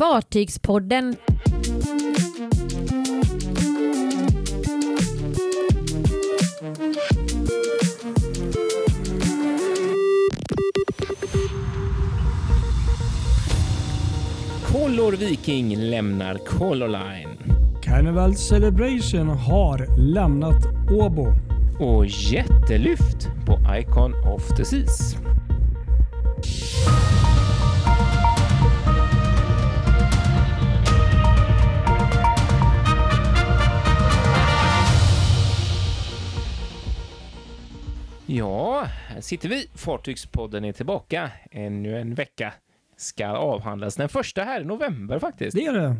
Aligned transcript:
Fartygspodden. 0.00 1.16
Color 14.66 15.12
Viking 15.12 15.76
lämnar 15.76 16.34
Color 16.34 16.88
Line. 16.88 17.58
Carnival 17.82 18.34
Celebration 18.34 19.28
har 19.28 19.98
lämnat 19.98 20.66
Åbo. 20.90 21.26
Och 21.78 22.06
jättelyft 22.06 23.28
på 23.46 23.60
Icon 23.78 24.14
of 24.14 24.56
the 24.56 24.64
Seas. 24.64 25.16
Ja, 38.32 38.84
här 39.08 39.20
sitter 39.20 39.48
vi. 39.48 39.66
Fartygspodden 39.74 40.64
är 40.64 40.72
tillbaka. 40.72 41.30
Ännu 41.50 41.98
en 42.00 42.14
vecka 42.14 42.52
ska 42.96 43.26
avhandlas. 43.28 43.96
Den 43.96 44.08
första 44.08 44.42
här 44.44 44.60
i 44.60 44.64
november 44.64 45.18
faktiskt. 45.18 45.56
Det 45.56 45.66
är 45.66 45.72
det. 45.72 45.96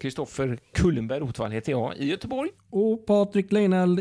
Kristoffer 0.00 0.58
Kullenberg 0.74 1.20
Rotvall 1.20 1.50
heter 1.52 1.72
jag 1.72 1.96
i 1.96 2.06
Göteborg. 2.06 2.50
Och 2.70 3.06
Patrik 3.06 3.52
Leineld 3.52 4.00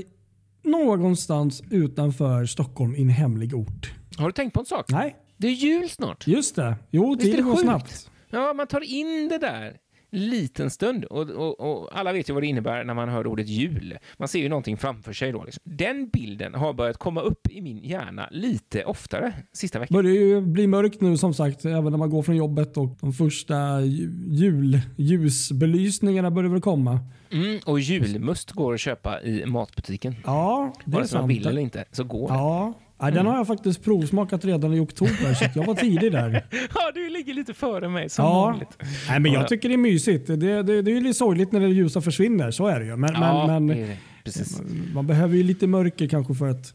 någonstans 0.63 1.63
utanför 1.71 2.45
Stockholm 2.45 2.95
i 2.95 3.01
en 3.01 3.09
hemlig 3.09 3.53
ort. 3.55 3.93
Har 4.17 4.25
du 4.25 4.31
tänkt 4.31 4.53
på 4.53 4.59
en 4.59 4.65
sak? 4.65 4.85
Nej, 4.89 5.15
Det 5.37 5.47
är 5.47 5.51
jul 5.51 5.89
snart. 5.89 6.27
just 6.27 6.55
det. 6.55 6.75
Jo, 6.91 7.15
tiden 7.15 7.45
går 7.45 7.55
snabbt. 7.55 8.09
Ja, 8.29 8.53
man 8.53 8.67
tar 8.67 8.81
in 8.81 9.27
det 9.29 9.37
där 9.37 9.77
liten 10.13 10.69
stund 10.69 11.05
och, 11.05 11.29
och, 11.29 11.59
och 11.59 11.99
alla 11.99 12.13
vet 12.13 12.29
ju 12.29 12.33
vad 12.33 12.43
det 12.43 12.47
innebär 12.47 12.83
när 12.83 12.93
man 12.93 13.09
hör 13.09 13.27
ordet 13.27 13.47
jul. 13.47 13.97
Man 14.17 14.27
ser 14.27 14.39
ju 14.39 14.49
någonting 14.49 14.77
framför 14.77 15.13
sig 15.13 15.31
då. 15.31 15.43
Liksom. 15.43 15.61
Den 15.63 16.09
bilden 16.09 16.53
har 16.53 16.73
börjat 16.73 16.97
komma 16.97 17.21
upp 17.21 17.47
i 17.49 17.61
min 17.61 17.83
hjärna 17.83 18.27
lite 18.31 18.85
oftare 18.85 19.33
sista 19.53 19.79
veckan. 19.79 19.95
börjar 19.95 20.13
ju 20.13 20.41
bli 20.41 20.67
mörkt 20.67 21.01
nu 21.01 21.17
som 21.17 21.33
sagt, 21.33 21.65
även 21.65 21.91
när 21.91 21.97
man 21.97 22.09
går 22.09 22.21
från 22.21 22.35
jobbet 22.35 22.77
och 22.77 22.97
de 23.01 23.13
första 23.13 23.81
jul, 24.27 24.81
ljusbelysningarna 24.97 26.31
börjar 26.31 26.49
väl 26.49 26.61
komma. 26.61 26.99
Mm, 27.31 27.59
och 27.65 27.79
julmust 27.79 28.51
går 28.51 28.73
att 28.73 28.79
köpa 28.79 29.21
i 29.21 29.45
matbutiken. 29.45 30.15
Ja, 30.25 30.73
det 30.85 30.91
är 30.91 30.95
Vare 30.95 31.07
sig 31.07 31.19
man 31.19 31.27
vill 31.27 31.47
eller 31.47 31.61
inte 31.61 31.85
så 31.91 32.03
går 32.03 32.27
det. 32.27 32.33
Ja, 32.33 32.73
ja 33.09 33.11
den 33.11 33.25
har 33.25 33.35
jag 33.35 33.47
faktiskt 33.47 33.83
provsmakat 33.83 34.45
redan 34.45 34.73
i 34.73 34.79
oktober 34.79 35.33
så 35.33 35.45
jag 35.55 35.65
var 35.65 35.75
tidig 35.75 36.11
där. 36.11 36.45
Ja, 36.75 36.91
du 36.93 37.09
ligger 37.09 37.33
lite 37.33 37.53
före 37.53 37.89
mig 37.89 38.09
som 38.09 38.25
Ja. 38.25 38.33
vanligt. 38.41 38.77
Nej, 39.09 39.19
men 39.19 39.31
jag 39.31 39.47
tycker 39.47 39.69
det 39.69 39.75
är 39.75 39.77
mysigt. 39.77 40.27
Det, 40.27 40.35
det, 40.63 40.81
det 40.81 40.91
är 40.91 41.01
ju 41.01 41.13
sorgligt 41.13 41.51
när 41.51 41.59
det 41.59 41.67
ljusa 41.67 42.01
försvinner, 42.01 42.51
så 42.51 42.67
är 42.67 42.79
det 42.79 42.85
ju. 42.85 42.95
Men, 42.95 43.13
Ja, 43.13 43.47
men, 43.47 43.65
men. 43.65 43.87
Precis. 44.23 44.61
man 44.93 45.07
behöver 45.07 45.35
ju 45.37 45.43
lite 45.43 45.67
mörker 45.67 46.07
kanske 46.07 46.33
för 46.33 46.47
att 46.49 46.73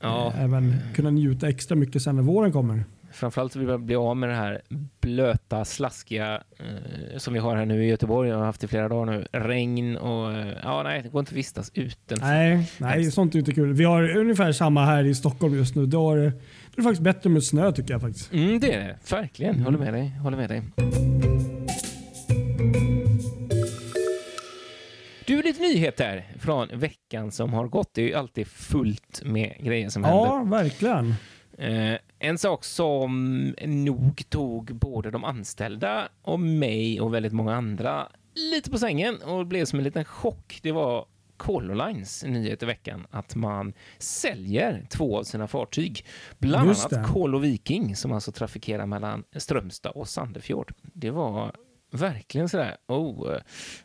Ja. 0.00 0.32
eh, 0.36 0.44
även 0.44 0.74
kunna 0.94 1.10
njuta 1.10 1.48
extra 1.48 1.76
mycket 1.76 2.02
sen 2.02 2.16
när 2.16 2.22
våren 2.22 2.52
kommer. 2.52 2.84
Framförallt 3.18 3.52
så 3.52 3.58
vill 3.58 3.68
jag 3.68 3.80
bli 3.80 3.96
av 3.96 4.16
med 4.16 4.28
det 4.28 4.34
här 4.34 4.62
blöta, 5.00 5.64
slaskiga 5.64 6.42
eh, 6.58 7.18
som 7.18 7.34
vi 7.34 7.40
har 7.40 7.56
här 7.56 7.66
nu 7.66 7.84
i 7.84 7.88
Göteborg. 7.88 8.28
Jag 8.30 8.36
har 8.36 8.44
haft 8.44 8.64
i 8.64 8.68
flera 8.68 8.88
dagar 8.88 9.12
nu. 9.12 9.26
Regn 9.32 9.96
och 9.96 10.32
eh, 10.32 10.56
ja, 10.62 10.82
nej, 10.82 11.02
det 11.02 11.08
går 11.08 11.20
inte 11.20 11.30
att 11.30 11.36
vistas 11.36 11.70
ute. 11.74 12.16
Nej, 12.20 12.70
nej 12.78 13.10
sånt 13.10 13.34
är 13.34 13.38
inte 13.38 13.52
kul. 13.52 13.72
Vi 13.72 13.84
har 13.84 14.16
ungefär 14.16 14.52
samma 14.52 14.84
här 14.84 15.04
i 15.04 15.14
Stockholm 15.14 15.54
just 15.54 15.74
nu. 15.74 15.86
Då 15.86 16.12
är 16.12 16.16
det, 16.16 16.30
då 16.74 16.80
är 16.80 16.82
faktiskt 16.82 17.02
bättre 17.02 17.30
med 17.30 17.44
snö 17.44 17.72
tycker 17.72 17.94
jag 17.94 18.00
faktiskt. 18.00 18.32
Mm, 18.32 18.60
det 18.60 18.72
är 18.72 18.78
det. 18.78 18.96
Verkligen. 19.10 19.60
Håller 19.60 19.78
med 19.78 19.94
dig. 19.94 20.08
Håller 20.08 20.36
med 20.36 20.48
dig. 20.50 20.62
Du, 25.26 25.42
lite 25.42 25.60
nyheter 25.60 26.26
från 26.38 26.68
veckan 26.72 27.30
som 27.30 27.52
har 27.52 27.66
gått. 27.66 27.94
Det 27.94 28.02
är 28.02 28.06
ju 28.06 28.14
alltid 28.14 28.46
fullt 28.46 29.22
med 29.24 29.56
grejer 29.60 29.88
som 29.88 30.04
händer. 30.04 30.26
Ja, 30.26 30.44
verkligen. 30.44 31.14
Eh, 31.58 31.98
en 32.18 32.38
sak 32.38 32.64
som 32.64 33.44
nog 33.66 34.22
tog 34.28 34.74
både 34.74 35.10
de 35.10 35.24
anställda 35.24 36.08
och 36.22 36.40
mig 36.40 37.00
och 37.00 37.14
väldigt 37.14 37.32
många 37.32 37.54
andra 37.54 38.08
lite 38.34 38.70
på 38.70 38.78
sängen 38.78 39.22
och 39.22 39.46
blev 39.46 39.64
som 39.64 39.78
en 39.78 39.84
liten 39.84 40.04
chock. 40.04 40.60
Det 40.62 40.72
var 40.72 41.06
Colorlines 41.36 42.24
nyhet 42.24 42.62
i 42.62 42.66
veckan 42.66 43.06
att 43.10 43.34
man 43.34 43.72
säljer 43.98 44.86
två 44.90 45.18
av 45.18 45.24
ssina 45.24 45.48
fartyg. 45.48 46.06
Bland 46.38 46.70
annat. 46.70 47.06
Colo 47.06 47.38
Viking 47.38 47.96
som 47.96 48.12
alltså 48.12 48.32
trafikerar 48.32 48.86
mellan 48.86 49.24
Strömstad 49.36 49.92
och 49.92 50.08
Sandefjord. 50.08 50.74
Det 50.82 51.10
var 51.10 51.52
verkligen 51.90 52.48
sådär, 52.48 52.76
oh, 52.86 53.36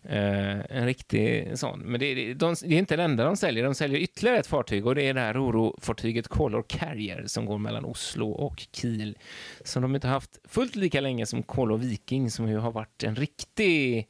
eh, 0.03 0.59
en 0.69 0.85
riktig 0.85 1.57
sån. 1.59 1.79
Men 1.79 1.99
det, 1.99 2.13
det, 2.13 2.33
de, 2.33 2.55
det 2.61 2.75
är 2.75 2.79
inte 2.79 2.95
det 2.95 3.03
enda 3.03 3.23
de 3.23 3.37
säljer. 3.37 3.63
De 3.63 3.75
säljer 3.75 3.99
ytterligare 3.99 4.37
ett 4.37 4.47
fartyg 4.47 4.87
och 4.87 4.95
det 4.95 5.03
är 5.03 5.13
det 5.13 5.19
här 5.19 5.33
Roro-fartyget 5.33 6.27
Color 6.27 6.65
Carrier 6.67 7.23
som 7.25 7.45
går 7.45 7.57
mellan 7.57 7.85
Oslo 7.85 8.29
och 8.29 8.67
Kiel. 8.71 9.17
Som 9.63 9.81
de 9.81 9.95
inte 9.95 10.07
haft 10.07 10.39
fullt 10.47 10.75
lika 10.75 11.01
länge 11.01 11.25
som 11.25 11.43
Color 11.43 11.77
Viking 11.77 12.31
som 12.31 12.49
ju 12.49 12.57
har 12.57 12.71
varit 12.71 13.03
en 13.03 13.15
riktig 13.15 14.09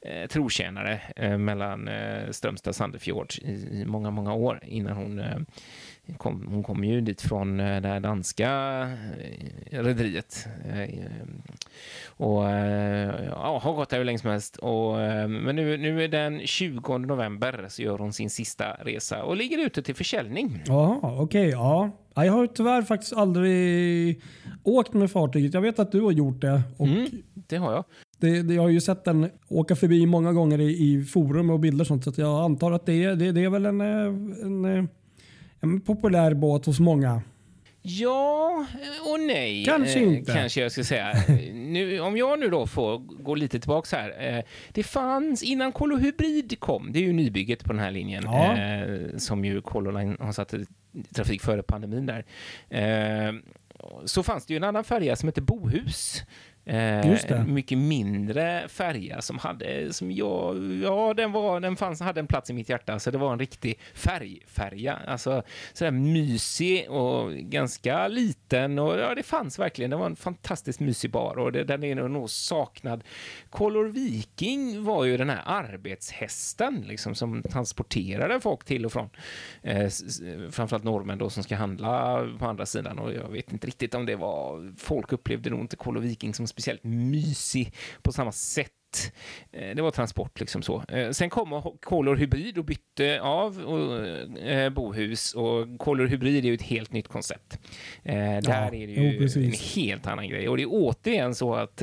eh, 0.00 0.26
trotjänare 0.28 1.00
eh, 1.16 1.38
mellan 1.38 1.88
eh, 1.88 2.30
Strömstad 2.30 2.70
och 2.70 2.76
Sandefjord 2.76 3.32
i, 3.42 3.52
i 3.52 3.84
många, 3.86 4.10
många 4.10 4.34
år 4.34 4.60
innan 4.62 4.96
hon 4.96 5.18
eh, 5.18 5.38
kom, 6.16 6.46
hon 6.50 6.62
kom 6.62 6.84
ju 6.84 7.00
dit 7.00 7.22
från 7.22 7.60
eh, 7.60 7.80
det 7.80 7.88
här 7.88 8.00
danska 8.00 8.48
eh, 9.70 9.82
rederiet. 9.82 10.48
Eh, 10.74 10.88
och 12.06 12.44
ja, 12.44 13.60
har 13.62 13.72
gått 13.72 13.88
där 13.88 13.98
hur 13.98 14.04
länge 14.04 14.18
som 14.18 14.30
helst. 14.30 14.56
Och, 14.56 14.96
men 15.28 15.56
nu, 15.56 15.76
nu 15.76 16.04
är 16.04 16.08
den 16.08 16.40
20 16.46 16.98
november 16.98 17.66
så 17.68 17.82
gör 17.82 17.98
hon 17.98 18.12
sin 18.12 18.30
sista 18.30 18.64
resa 18.72 19.22
och 19.22 19.36
ligger 19.36 19.66
ute 19.66 19.82
till 19.82 19.94
försäljning. 19.94 20.62
Ja, 20.66 21.00
okej. 21.02 21.48
ja. 21.48 21.90
Ja, 22.14 22.24
Jag 22.24 22.32
har 22.32 22.46
tyvärr 22.46 22.82
faktiskt 22.82 23.12
aldrig 23.12 24.20
åkt 24.62 24.92
med 24.92 25.10
fartyget. 25.10 25.54
Jag 25.54 25.60
vet 25.60 25.78
att 25.78 25.92
du 25.92 26.00
har 26.00 26.12
gjort 26.12 26.40
det. 26.40 26.62
Mm, 26.78 27.06
det 27.34 27.56
har 27.56 27.72
jag. 27.72 27.84
det, 28.18 28.42
det, 28.42 28.54
jag 28.54 28.62
har 28.62 28.68
ju 28.68 28.80
sett 28.80 29.04
den 29.04 29.30
åka 29.48 29.76
förbi 29.76 30.06
många 30.06 30.32
gånger 30.32 30.60
i, 30.60 30.92
i 30.92 31.04
forum 31.04 31.50
och 31.50 31.60
bilder 31.60 31.82
och 31.82 31.86
sånt. 31.86 32.04
Så 32.04 32.10
att 32.10 32.18
jag 32.18 32.44
antar 32.44 32.72
att 32.72 32.86
det 32.86 33.04
är, 33.04 33.16
det, 33.16 33.32
det 33.32 33.44
är 33.44 33.50
väl 33.50 33.66
en, 33.66 33.80
en, 33.80 34.88
en 35.64 35.80
populär 35.80 36.34
båt 36.34 36.66
hos 36.66 36.80
många. 36.80 37.22
Ja 37.86 38.66
och 39.12 39.20
nej. 39.20 39.64
Kanske 39.64 39.98
eh, 39.98 40.02
inte. 40.08 40.32
Kanske 40.32 40.60
jag 40.60 40.72
ska 40.72 40.84
säga. 40.84 41.14
nu, 41.52 42.00
om 42.00 42.16
jag 42.16 42.40
nu 42.40 42.48
då 42.50 42.66
får 42.66 42.98
gå 42.98 43.34
lite 43.34 43.60
tillbaka 43.60 43.96
här. 43.96 44.36
Eh, 44.36 44.44
det 44.72 44.82
fanns 44.82 45.42
innan 45.42 45.72
Colo 45.72 45.96
Hybrid 45.96 46.60
kom, 46.60 46.92
det 46.92 46.98
är 46.98 47.02
ju 47.02 47.12
nybygget 47.12 47.64
på 47.64 47.72
den 47.72 47.82
här 47.82 47.90
linjen, 47.90 48.22
Ja. 48.26 48.56
eh, 48.56 49.16
som 49.16 49.44
ju 49.44 49.60
Colo 49.60 49.90
Line 49.90 50.16
har 50.20 50.32
satt 50.32 50.54
i 50.54 50.66
trafik 51.14 51.42
före 51.42 51.62
pandemin 51.62 52.06
där. 52.06 52.24
Eh, 52.68 53.34
så 54.04 54.22
fanns 54.22 54.46
det 54.46 54.52
ju 54.54 54.56
en 54.56 54.64
annan 54.64 54.84
färja 54.84 55.16
som 55.16 55.28
hette 55.28 55.42
Bohus. 55.42 56.22
Eh, 56.66 57.44
mycket 57.46 57.78
mindre 57.78 58.68
färja 58.68 59.22
som 59.22 59.38
hade, 59.38 59.92
som 59.92 60.12
jag, 60.12 60.72
ja 60.82 61.14
den 61.14 61.32
var, 61.32 61.60
den 61.60 61.76
fanns, 61.76 62.00
hade 62.00 62.20
en 62.20 62.26
plats 62.26 62.50
i 62.50 62.52
mitt 62.52 62.68
hjärta, 62.68 62.98
så 62.98 63.10
det 63.10 63.18
var 63.18 63.32
en 63.32 63.38
riktig 63.38 63.78
färgfärja. 63.94 64.98
Alltså 65.06 65.42
sådär 65.72 65.90
mysig 65.90 66.90
och 66.90 67.32
ganska 67.32 68.08
liten 68.08 68.78
och 68.78 68.98
ja, 68.98 69.14
det 69.14 69.22
fanns 69.22 69.58
verkligen, 69.58 69.90
det 69.90 69.96
var 69.96 70.06
en 70.06 70.16
fantastiskt 70.16 70.80
mysig 70.80 71.10
bar 71.10 71.38
och 71.38 71.52
det, 71.52 71.64
den 71.64 71.84
är 71.84 71.94
nog 71.94 72.30
saknad. 72.30 73.04
Color 73.50 73.84
Viking 73.84 74.84
var 74.84 75.04
ju 75.04 75.16
den 75.16 75.30
här 75.30 75.42
arbetshästen 75.46 76.84
liksom 76.86 77.14
som 77.14 77.42
transporterade 77.42 78.40
folk 78.40 78.64
till 78.64 78.86
och 78.86 78.92
från. 78.92 79.10
Eh, 79.62 79.88
framförallt 80.50 80.84
norrmän 80.84 81.18
då 81.18 81.30
som 81.30 81.42
ska 81.42 81.56
handla 81.56 82.26
på 82.38 82.46
andra 82.46 82.66
sidan 82.66 82.98
och 82.98 83.14
jag 83.14 83.28
vet 83.28 83.52
inte 83.52 83.66
riktigt 83.66 83.94
om 83.94 84.06
det 84.06 84.16
var, 84.16 84.72
folk 84.78 85.12
upplevde 85.12 85.50
nog 85.50 85.60
inte 85.60 85.76
Color 85.76 86.00
Viking 86.00 86.34
som 86.34 86.46
speciellt 86.54 86.84
mysig 86.84 87.72
på 88.02 88.12
samma 88.12 88.32
sätt. 88.32 88.72
Eh, 89.52 89.74
Det 89.76 89.82
var 89.82 89.90
transport 89.90 90.40
liksom 90.40 90.62
så. 90.62 90.82
Eh, 90.88 91.10
Sen 91.10 91.30
kom 91.30 91.76
Color 91.82 92.16
Hybrid 92.16 92.58
och 92.58 92.64
bytte 92.64 93.20
av 93.20 93.58
och, 93.64 94.06
eh, 94.38 94.70
Bohus 94.70 95.34
och 95.34 95.78
Color 95.78 96.06
Hybrid 96.06 96.44
är 96.44 96.48
ju 96.48 96.54
ett 96.54 96.62
helt 96.62 96.92
nytt 96.92 97.08
koncept. 97.08 97.58
Där 98.02 98.14
är 98.74 98.86
det 98.86 98.92
jo, 98.92 99.02
ju 99.02 99.18
precis. 99.18 99.36
en 99.76 99.82
helt 99.82 100.06
annan 100.06 100.28
grej 100.28 100.48
och 100.48 100.56
det 100.56 100.62
är 100.62 100.68
återigen 100.70 101.34
så 101.34 101.54
att 101.54 101.82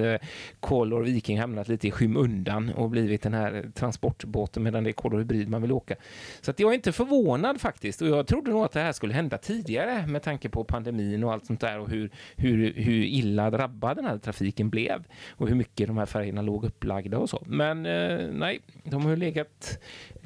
Color 0.60 1.02
Viking 1.04 1.40
hamnat 1.40 1.68
lite 1.68 1.88
i 1.88 1.92
skymundan 1.92 2.70
och 2.70 2.90
blivit 2.90 3.22
den 3.22 3.34
här 3.34 3.72
transportbåten 3.76 4.64
medan 4.64 4.84
det 4.84 4.90
är 4.90 4.94
Color 4.94 5.20
Hybrid 5.20 5.50
man 5.50 5.62
vill 5.62 5.72
åka. 5.72 5.96
Så 6.42 6.52
att 6.52 6.60
jag 6.60 6.70
är 6.70 6.76
inte 6.76 6.92
förvånad 6.92 7.62
faktiskt 7.62 8.02
och 8.02 8.08
jag 8.08 8.28
trodde 8.28 8.52
nog 8.52 8.64
att 8.64 8.72
det 8.72 8.80
här 8.80 8.92
skulle 8.92 9.14
hända 9.14 9.38
tidigare 9.38 10.08
med 10.08 10.24
tanke 10.24 10.50
på 10.50 10.64
pandemin 10.64 11.24
och 11.24 11.34
allt 11.34 11.46
sånt 11.46 11.62
där 11.62 11.80
och 11.80 11.90
hur, 11.90 12.12
hur, 12.36 12.74
hur 12.74 13.04
illa 13.04 13.50
drabbad 13.50 13.96
den 13.98 14.06
här 14.06 14.18
trafiken 14.18 14.70
blev 14.70 15.04
och 15.30 15.48
hur 15.48 15.56
mycket 15.56 15.88
de 15.88 15.98
här 15.98 16.06
färgerna 16.06 16.42
låg 16.42 16.66
upplagda 16.66 17.01
och 17.18 17.30
så. 17.30 17.44
Men 17.46 17.86
eh, 17.86 18.28
nej, 18.32 18.60
de 18.84 19.04
har 19.04 19.10
ju 19.10 19.16
legat 19.16 19.80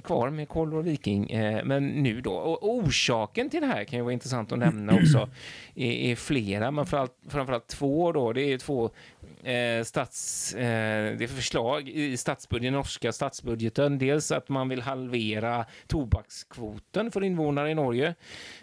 kvar 0.03 0.29
med 0.29 0.49
Color 0.49 0.81
Viking, 0.81 1.29
eh, 1.29 1.65
men 1.65 1.87
nu 1.87 2.21
då. 2.21 2.33
Och 2.33 2.69
orsaken 2.69 3.49
till 3.49 3.61
det 3.61 3.67
här 3.67 3.83
kan 3.83 3.99
ju 3.99 4.03
vara 4.03 4.13
intressant 4.13 4.51
att 4.51 4.59
nämna 4.59 4.95
också, 4.95 5.29
är, 5.75 5.91
är 5.91 6.15
flera, 6.15 6.71
men 6.71 6.85
framförallt, 6.85 7.13
framförallt 7.29 7.67
två 7.67 8.11
då. 8.11 8.33
Det 8.33 8.41
är 8.41 8.57
två 8.57 8.91
eh, 9.43 9.83
stats, 9.83 10.53
eh, 10.53 11.17
det 11.17 11.23
är 11.23 11.27
förslag 11.27 11.89
i 11.89 12.17
statsbudgeten, 12.17 12.73
norska 12.73 13.11
statsbudgeten. 13.11 13.97
Dels 13.97 14.31
att 14.31 14.49
man 14.49 14.69
vill 14.69 14.81
halvera 14.81 15.65
tobakskvoten 15.87 17.11
för 17.11 17.23
invånare 17.23 17.71
i 17.71 17.75
Norge 17.75 18.15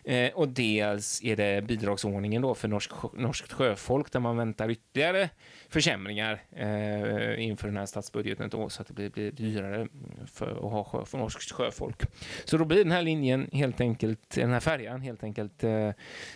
eh, 0.04 0.32
och 0.34 0.48
dels 0.48 1.22
är 1.24 1.36
det 1.36 1.64
bidragsordningen 1.64 2.42
då 2.42 2.54
för 2.54 2.68
norsk, 2.68 2.90
norskt 3.14 3.52
sjöfolk 3.52 4.12
där 4.12 4.20
man 4.20 4.36
väntar 4.36 4.70
ytterligare 4.70 5.30
försämringar 5.68 6.42
eh, 6.56 7.44
inför 7.44 7.68
den 7.68 7.76
här 7.76 7.86
statsbudgeten 7.86 8.01
då, 8.50 8.68
så 8.68 8.82
att 8.82 8.88
det 8.88 8.94
blir, 8.94 9.10
blir 9.10 9.32
dyrare 9.32 9.88
för 10.26 10.50
att 10.50 10.72
ha 10.72 10.84
sjö, 10.84 11.04
för 11.04 11.18
norskt 11.18 11.52
sjöfolk. 11.52 12.02
Så 12.44 12.56
då 12.56 12.64
blir 12.64 12.84
den 12.84 12.92
här 12.92 13.02
linjen 13.02 13.50
helt 13.52 13.80
enkelt, 13.80 14.30
den 14.34 14.52
här 14.52 14.60
färjan 14.60 15.00
helt 15.00 15.24
enkelt 15.24 15.64
eh, 15.64 15.86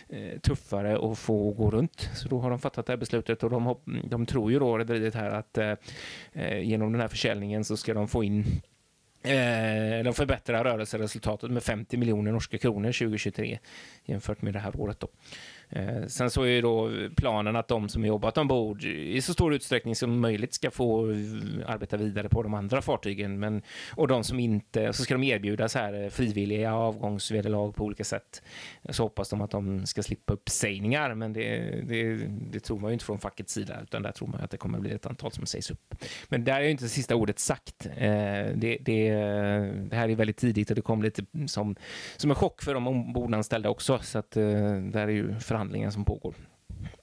eh 0.09 0.39
tuffare 0.41 1.11
att 1.11 1.17
få 1.17 1.51
gå 1.51 1.71
runt. 1.71 2.09
Så 2.15 2.27
då 2.27 2.39
har 2.39 2.49
de 2.49 2.59
fattat 2.59 2.85
det 2.85 2.91
här 2.93 2.97
beslutet 2.97 3.43
och 3.43 3.49
de, 3.49 3.75
de 4.03 4.25
tror 4.25 4.51
ju 4.51 4.59
då 4.59 4.77
rederiet 4.77 5.15
här 5.15 5.29
att 5.29 5.57
eh, 5.57 5.73
eh, 6.33 6.59
genom 6.59 6.91
den 6.91 7.01
här 7.01 7.07
försäljningen 7.07 7.63
så 7.63 7.77
ska 7.77 7.93
de 7.93 8.07
få 8.07 8.23
in 8.23 8.45
Eh, 9.27 10.03
de 10.03 10.13
förbättrar 10.13 10.63
rörelseresultatet 10.63 11.51
med 11.51 11.63
50 11.63 11.97
miljoner 11.97 12.31
norska 12.31 12.57
kronor 12.57 12.91
2023 12.91 13.59
jämfört 14.05 14.41
med 14.41 14.53
det 14.53 14.59
här 14.59 14.81
året. 14.81 14.99
Då. 14.99 15.07
Eh, 15.69 16.05
sen 16.07 16.29
så 16.29 16.41
är 16.41 16.47
ju 16.47 16.61
då 16.61 16.91
planen 17.15 17.55
att 17.55 17.67
de 17.67 17.89
som 17.89 18.05
jobbat 18.05 18.37
ombord 18.37 18.83
i 18.83 19.21
så 19.21 19.33
stor 19.33 19.53
utsträckning 19.53 19.95
som 19.95 20.19
möjligt 20.19 20.53
ska 20.53 20.71
få 20.71 21.11
eh, 21.11 21.17
arbeta 21.65 21.97
vidare 21.97 22.29
på 22.29 22.43
de 22.43 22.53
andra 22.53 22.81
fartygen. 22.81 23.39
Men, 23.39 23.61
och 23.95 24.07
de 24.07 24.23
som 24.23 24.39
inte, 24.39 24.93
så 24.93 25.03
ska 25.03 25.13
de 25.13 25.23
erbjudas 25.23 25.75
här 25.75 26.03
eh, 26.03 26.09
frivilliga 26.09 26.73
avgångsvederlag 26.73 27.71
på 27.71 27.83
olika 27.83 28.03
sätt. 28.03 28.41
Så 28.89 29.03
hoppas 29.03 29.29
de 29.29 29.41
att 29.41 29.51
de 29.51 29.85
ska 29.85 30.03
slippa 30.03 30.33
uppsägningar, 30.33 31.15
men 31.15 31.33
det, 31.33 31.59
det, 31.87 32.15
det 32.51 32.59
tror 32.59 32.79
man 32.79 32.89
ju 32.89 32.93
inte 32.93 33.05
från 33.05 33.19
fackets 33.19 33.53
sida, 33.53 33.79
utan 33.83 34.01
där 34.01 34.11
tror 34.11 34.27
man 34.27 34.41
att 34.41 34.51
det 34.51 34.57
kommer 34.57 34.79
bli 34.79 34.91
ett 34.91 35.05
antal 35.05 35.31
som 35.31 35.45
sägs 35.45 35.71
upp. 35.71 35.95
Men 36.29 36.43
där 36.43 36.59
är 36.59 36.63
ju 36.63 36.71
inte 36.71 36.89
sista 36.89 37.15
ordet 37.15 37.39
sagt. 37.39 37.87
Det, 37.97 38.77
det, 38.81 39.11
det 39.89 39.95
här 39.95 40.09
är 40.09 40.15
väldigt 40.15 40.37
tidigt 40.37 40.69
och 40.69 40.75
det 40.75 40.81
kom 40.81 41.03
lite 41.03 41.25
som, 41.47 41.75
som 42.17 42.29
en 42.29 42.35
chock 42.35 42.61
för 42.61 42.73
de 42.73 42.87
ombordanställda 42.87 43.69
också, 43.69 43.99
så 44.01 44.19
att 44.19 44.31
där 44.31 44.97
är 44.97 45.07
ju 45.07 45.39
förhandlingar 45.57 45.89
som 45.89 46.05
pågår. 46.05 46.33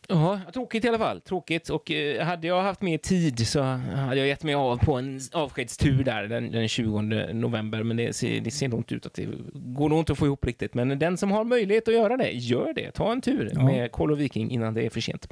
Ja, 0.08 0.40
tråkigt 0.52 0.84
i 0.84 0.88
alla 0.88 0.98
fall. 0.98 1.20
Tråkigt. 1.20 1.68
Och 1.68 1.90
eh, 1.90 2.24
hade 2.24 2.46
jag 2.46 2.62
haft 2.62 2.82
mer 2.82 2.98
tid 2.98 3.48
så 3.48 3.60
hade 3.60 4.16
jag 4.16 4.28
gett 4.28 4.42
mig 4.42 4.54
av 4.54 4.76
på 4.76 4.94
en 4.94 5.20
avskedstur 5.32 6.04
där 6.04 6.22
den, 6.22 6.52
den 6.52 6.68
20 6.68 7.00
november. 7.32 7.82
Men 7.82 7.96
det 7.96 8.16
ser, 8.16 8.40
det 8.40 8.50
ser 8.50 8.68
nog 8.68 8.80
inte 8.80 8.94
ut 8.94 9.06
att 9.06 9.14
det 9.14 9.28
går 9.54 9.88
nog 9.88 9.98
inte 9.98 10.12
att 10.12 10.18
få 10.18 10.26
ihop 10.26 10.44
riktigt. 10.44 10.74
Men 10.74 10.98
den 10.98 11.16
som 11.16 11.32
har 11.32 11.44
möjlighet 11.44 11.88
att 11.88 11.94
göra 11.94 12.16
det, 12.16 12.30
gör 12.30 12.72
det. 12.74 12.90
Ta 12.90 13.12
en 13.12 13.20
tur 13.20 13.50
ja. 13.54 13.64
med 13.64 13.92
Call 13.92 14.12
of 14.12 14.18
Viking 14.18 14.50
innan 14.50 14.74
det 14.74 14.86
är 14.86 14.90
för 14.90 15.00
sent. 15.00 15.26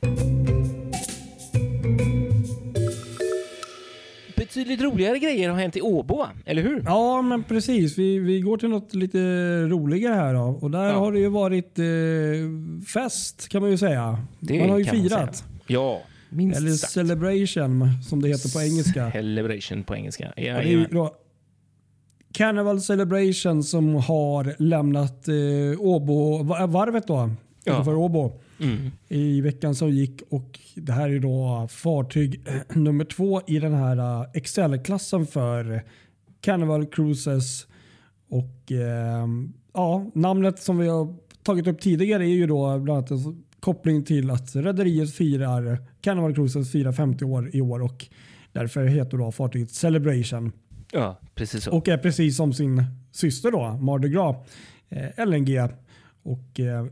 Betydligt 4.52 4.81
roligare 4.81 5.19
grejer 5.19 5.50
har 5.50 5.58
hänt 5.58 5.76
i 5.76 5.81
Åbo, 5.81 6.26
eller 6.44 6.62
hur? 6.62 6.82
Ja, 6.87 7.22
men 7.22 7.43
precis. 7.43 7.99
Vi, 7.99 8.19
vi 8.19 8.40
går 8.40 8.56
till 8.56 8.69
något 8.69 8.94
lite 8.94 9.19
roligare 9.66 10.14
här. 10.14 10.34
Då. 10.34 10.40
Och 10.40 10.70
där 10.70 10.87
ja. 10.87 10.99
har 10.99 11.12
det 11.12 11.19
ju 11.19 11.28
varit 11.28 11.78
eh, 11.78 11.84
fest 12.87 13.49
kan 13.49 13.62
man 13.62 13.70
ju 13.70 13.76
säga. 13.76 14.19
Det 14.40 14.60
man 14.60 14.70
har 14.70 14.78
ju 14.78 14.84
firat. 14.84 15.44
Ja, 15.66 16.02
minst 16.31 16.60
Eller 16.60 16.70
sagt. 16.70 16.93
celebration 16.93 17.88
som 18.02 18.22
det 18.22 18.28
heter 18.28 18.52
på 18.52 18.62
engelska. 18.62 19.10
Celebration 19.12 19.84
på 19.84 19.96
engelska. 19.96 20.32
Ja, 20.37 20.43
ja, 20.43 20.62
ja. 20.62 20.87
Då, 20.90 21.14
Carnival 22.32 22.81
Celebration 22.81 23.62
som 23.62 23.94
har 23.94 24.55
lämnat 24.58 25.28
eh, 25.28 25.34
Åbo, 25.81 26.43
varvet 26.66 27.06
då, 27.06 27.31
ja. 27.64 27.84
för 27.84 27.94
Åbo 27.94 28.32
mm. 28.62 28.91
i 29.09 29.41
veckan 29.41 29.75
som 29.75 29.91
gick. 29.91 30.23
Och 30.29 30.61
Det 30.75 30.93
här 30.93 31.11
är 31.11 31.19
då 31.19 31.69
fartyg 31.70 32.41
nummer 32.75 33.05
två 33.05 33.43
i 33.47 33.59
den 33.59 33.75
här 33.75 34.20
uh, 34.20 34.26
Excel-klassen 34.35 35.26
för 35.26 35.82
Carnival 36.41 36.87
Cruises. 36.87 37.67
Och 38.29 38.73
eh, 38.73 39.26
ja, 39.75 40.11
Namnet 40.14 40.59
som 40.59 40.79
vi 40.79 40.88
har 40.88 41.14
tagit 41.43 41.67
upp 41.67 41.81
tidigare 41.81 42.25
är 42.25 42.35
ju 42.35 42.47
då 42.47 42.79
bland 42.79 42.99
annat 42.99 43.11
en 43.11 43.44
koppling 43.61 44.05
till 44.05 44.31
att 44.31 44.56
rederiet 44.56 45.15
firar 45.15 45.79
Carnival 46.00 46.35
Cruises 46.35 46.73
firar 46.73 46.93
50 46.93 47.25
år 47.25 47.50
i 47.53 47.61
år 47.61 47.82
och 47.82 48.06
därför 48.53 48.85
heter 48.85 49.19
då 49.19 49.32
fartyget 49.32 49.70
Celebration. 49.70 50.53
Ja, 50.93 51.20
precis 51.35 51.65
så. 51.65 51.73
Och 51.73 51.88
är 51.88 51.99
precis 51.99 52.37
som 52.37 52.53
sin 52.53 52.85
syster 53.12 53.50
då, 53.50 53.73
Mardi 53.73 54.08
Gras, 54.08 54.37
eh, 54.88 55.26
LNG. 55.26 55.69
Och 56.23 56.61
eh, 56.61 56.87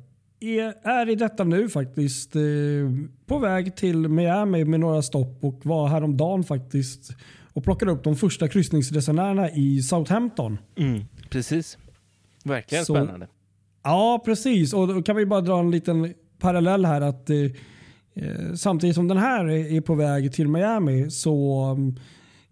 är 0.82 1.08
i 1.08 1.14
detta 1.14 1.44
nu 1.44 1.68
faktiskt 1.68 2.36
eh, 2.36 2.42
på 3.26 3.38
väg 3.38 3.76
till 3.76 4.08
Miami 4.08 4.64
med 4.64 4.80
några 4.80 5.02
stopp 5.02 5.38
och 5.44 5.66
var 5.66 5.88
häromdagen 5.88 6.44
faktiskt 6.44 7.10
och 7.52 7.64
plockade 7.64 7.92
upp 7.92 8.04
de 8.04 8.16
första 8.16 8.48
kryssningsresenärerna 8.48 9.50
i 9.50 9.82
Southampton. 9.82 10.58
Mm, 10.76 11.04
precis. 11.30 11.78
Verkligen 12.44 12.84
Så, 12.84 12.94
spännande. 12.94 13.28
Ja, 13.82 14.22
precis. 14.24 14.72
Och 14.72 14.88
då 14.88 15.02
kan 15.02 15.16
vi 15.16 15.26
bara 15.26 15.40
dra 15.40 15.60
en 15.60 15.70
liten 15.70 16.14
parallell 16.38 16.84
här 16.84 17.00
att 17.00 17.30
eh, 17.30 17.36
eh 18.14 18.54
samtidigt 18.54 18.96
som 18.96 19.08
den 19.08 19.18
här 19.18 19.48
är 19.50 19.80
på 19.80 19.94
väg 19.94 20.32
till 20.32 20.48
Miami 20.48 21.10
så 21.10 21.76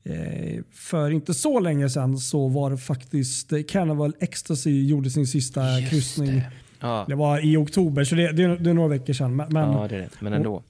eh, 0.05 0.63
för 0.73 1.11
inte 1.11 1.35
så 1.35 1.61
länge 1.61 1.91
sedan 1.91 2.19
så 2.19 2.49
var 2.49 2.71
det 2.71 2.77
faktiskt 2.79 3.53
Carnival 3.69 4.13
Ecstasy 4.21 4.87
gjorde 4.87 5.11
sin 5.11 5.27
sista 5.27 5.79
Just 5.79 5.91
kryssning. 5.91 6.35
Det 6.35 6.51
Ja. 6.81 7.05
Det 7.09 7.15
var 7.15 7.45
i 7.45 7.57
oktober, 7.57 8.05
så 8.05 8.15
det, 8.15 8.33
det, 8.33 8.57
det 8.57 8.71
är 8.71 8.75
några 8.75 8.89
veckor 8.89 9.13
sedan. 9.13 9.37
Men, 9.37 9.73
ja, 9.73 9.87
det 9.89 9.97
är 9.97 10.01
det. 10.01 10.11
Men 10.21 10.33
ändå. 10.33 10.63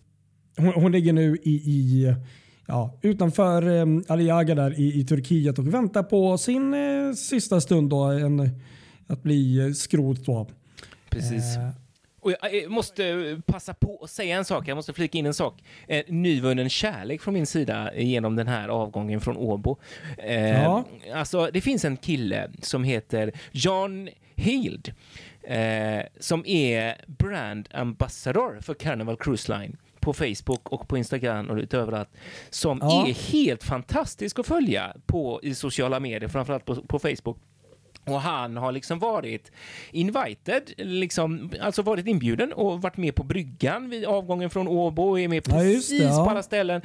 Hon, 0.56 0.72
hon 0.72 0.92
ligger 0.92 1.12
nu 1.12 1.36
i, 1.42 1.50
i 1.50 2.14
ja, 2.66 2.98
utanför 3.02 3.68
um, 3.68 4.04
Aliaga 4.08 4.54
där 4.54 4.80
i, 4.80 5.00
i 5.00 5.04
Turkiet 5.04 5.58
och 5.58 5.74
väntar 5.74 6.02
på 6.02 6.38
sin 6.38 6.74
uh, 6.74 7.14
sista 7.14 7.60
stund 7.60 7.90
då, 7.90 8.02
en, 8.02 8.50
att 9.06 9.22
bli 9.22 9.60
uh, 9.60 9.72
skrot. 9.72 10.26
Då. 10.26 10.46
Precis. 11.10 11.56
Uh, 11.56 11.70
och 12.20 12.34
jag 12.52 12.70
måste 12.70 13.40
passa 13.46 13.74
på 13.74 14.00
att 14.02 14.10
säga 14.10 14.36
en 14.36 14.44
sak, 14.44 14.68
jag 14.68 14.76
måste 14.76 14.92
flika 14.92 15.18
in 15.18 15.26
en 15.26 15.34
sak. 15.34 15.62
Eh, 15.86 16.04
nyvunnen 16.08 16.68
kärlek 16.68 17.20
från 17.20 17.34
min 17.34 17.46
sida 17.46 17.94
genom 17.94 18.36
den 18.36 18.46
här 18.46 18.68
avgången 18.68 19.20
från 19.20 19.36
Åbo. 19.36 19.78
Eh, 20.18 20.62
ja. 20.62 20.84
Alltså, 21.14 21.50
det 21.52 21.60
finns 21.60 21.84
en 21.84 21.96
kille 21.96 22.50
som 22.62 22.84
heter 22.84 23.32
John 23.52 24.08
Hild 24.38 24.92
eh, 25.42 26.00
som 26.20 26.46
är 26.46 27.04
brand 27.06 27.68
ambassador 27.72 28.60
för 28.60 28.74
Carnival 28.74 29.16
Cruise 29.16 29.58
Line 29.58 29.76
på 30.00 30.12
Facebook 30.12 30.68
och 30.68 30.88
på 30.88 30.98
Instagram 30.98 31.50
och 31.50 31.56
lite 31.56 31.78
överallt 31.78 32.08
som 32.50 32.78
ja. 32.82 33.06
är 33.08 33.32
helt 33.32 33.64
fantastisk 33.64 34.38
att 34.38 34.46
följa 34.46 34.96
på 35.06 35.40
i 35.42 35.54
sociala 35.54 36.00
medier, 36.00 36.28
framförallt 36.28 36.64
på, 36.64 36.74
på 36.74 36.98
Facebook. 36.98 37.38
Och 38.10 38.20
han 38.20 38.56
har 38.56 38.72
liksom 38.72 38.98
varit 38.98 39.52
invited, 39.90 40.72
liksom, 40.76 41.52
alltså 41.60 41.82
varit 41.82 42.06
inbjuden 42.06 42.52
och 42.52 42.82
varit 42.82 42.96
med 42.96 43.14
på 43.14 43.24
bryggan 43.24 43.90
vid 43.90 44.04
avgången 44.04 44.50
från 44.50 44.68
Åbo, 44.68 45.18
är 45.18 45.28
med 45.28 45.44
precis 45.44 45.90
ja, 45.90 45.98
det, 45.98 46.04
ja. 46.04 46.24
på 46.24 46.30
alla 46.30 46.42
ställen, 46.42 46.82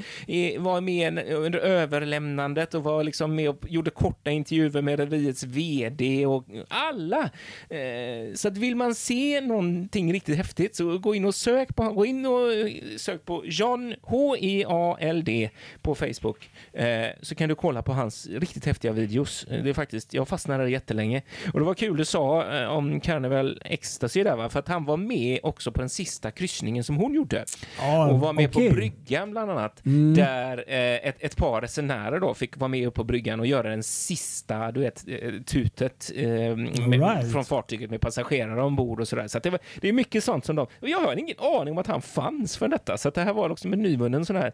var 0.60 0.82
med 0.82 1.34
under 1.34 1.60
överlämnandet 1.60 2.74
och 2.74 2.84
var 2.84 3.04
liksom 3.04 3.36
med 3.36 3.50
och 3.50 3.66
gjorde 3.68 3.92
korta 3.92 4.32
intervjuer 4.32 4.82
med 4.82 5.00
rederiets 5.00 5.44
VD 5.44 6.26
och 6.26 6.46
alla. 6.68 7.30
Eh, 7.70 8.34
så 8.36 8.48
att 8.48 8.58
vill 8.58 8.76
man 8.76 8.96
se 8.96 9.42
någonting 9.42 10.14
riktigt 10.14 10.38
häftigt 10.38 10.76
så 10.76 10.98
gå 10.98 11.16
in 11.16 11.26
och 11.26 11.36
sök 11.36 11.76
på, 11.76 11.84
gå 11.84 12.06
in 12.06 12.26
och 12.26 12.50
sök 12.98 13.26
på 13.26 13.44
John 13.46 13.96
H-E-A-L-D 14.02 15.50
på 15.82 15.96
Facebook 15.96 16.50
eh, 16.74 17.08
så 17.22 17.36
kan 17.36 17.50
du 17.50 17.56
kolla 17.56 17.82
på 17.82 17.94
hans 17.94 18.28
riktigt 18.28 18.66
häftiga 18.66 18.92
videos. 18.92 19.46
Det 19.50 19.70
är 19.70 19.74
faktiskt, 19.74 20.14
jag 20.14 20.28
fastnade 20.28 20.70
jättelänge 20.70 21.13
länge. 21.14 21.24
Och 21.54 21.60
det 21.60 21.66
var 21.66 21.74
kul 21.74 21.98
du 21.98 22.06
sa 22.06 22.54
eh, 22.62 22.68
om 22.68 23.00
Carnival 23.00 23.62
Ecstasy 23.66 24.24
där 24.24 24.36
va, 24.36 24.50
för 24.50 24.60
att 24.60 24.68
han 24.68 24.86
var 24.86 24.98
med 24.98 25.40
också 25.44 25.72
på 25.72 25.80
den 25.80 25.90
sista 25.90 26.32
kryssningen 26.32 26.84
som 26.84 26.96
hon 26.96 27.14
gjorde. 27.14 27.46
Ah, 27.82 28.08
och 28.08 28.20
var 28.20 28.34
med 28.34 28.50
okay. 28.50 28.70
på 28.70 28.76
bryggan 28.76 29.32
bland 29.32 29.52
annat, 29.52 29.86
mm. 29.86 30.14
där 30.14 30.64
eh, 30.68 31.08
ett, 31.08 31.16
ett 31.20 31.36
par 31.36 31.62
resenärer 31.62 32.20
då 32.20 32.34
fick 32.34 32.58
vara 32.58 32.68
med 32.68 32.88
upp 32.88 32.94
på 32.94 33.04
bryggan 33.04 33.40
och 33.40 33.48
göra 33.48 33.70
den 33.70 33.84
sista, 33.84 34.72
du 34.72 34.80
vet, 34.80 35.06
eh, 35.08 35.32
tutet 35.46 36.12
eh, 36.16 36.26
med, 36.26 36.94
right. 36.94 37.32
från 37.32 37.46
fartyget 37.46 37.90
med 37.90 38.02
passagerare 38.02 38.64
ombord 38.64 39.00
och 39.00 39.08
sådär. 39.08 39.28
Så 39.28 39.40
det, 39.40 39.50
var, 39.50 39.60
det 39.82 39.90
är 39.90 39.94
mycket 39.94 40.24
sånt 40.24 40.46
som 40.46 40.56
de, 40.56 40.68
och 40.82 40.90
jag 40.90 41.00
har 41.00 41.16
ingen 41.16 41.38
aning 41.40 41.72
om 41.72 41.78
att 41.78 41.88
han 41.88 42.02
fanns 42.02 42.58
för 42.58 42.68
detta, 42.68 42.98
så 42.98 43.10
det 43.10 43.22
här 43.22 43.34
var 43.34 43.50
liksom 43.50 43.74
en 43.74 43.82
nyvunnen 43.82 44.26
sån 44.26 44.36
här 44.36 44.54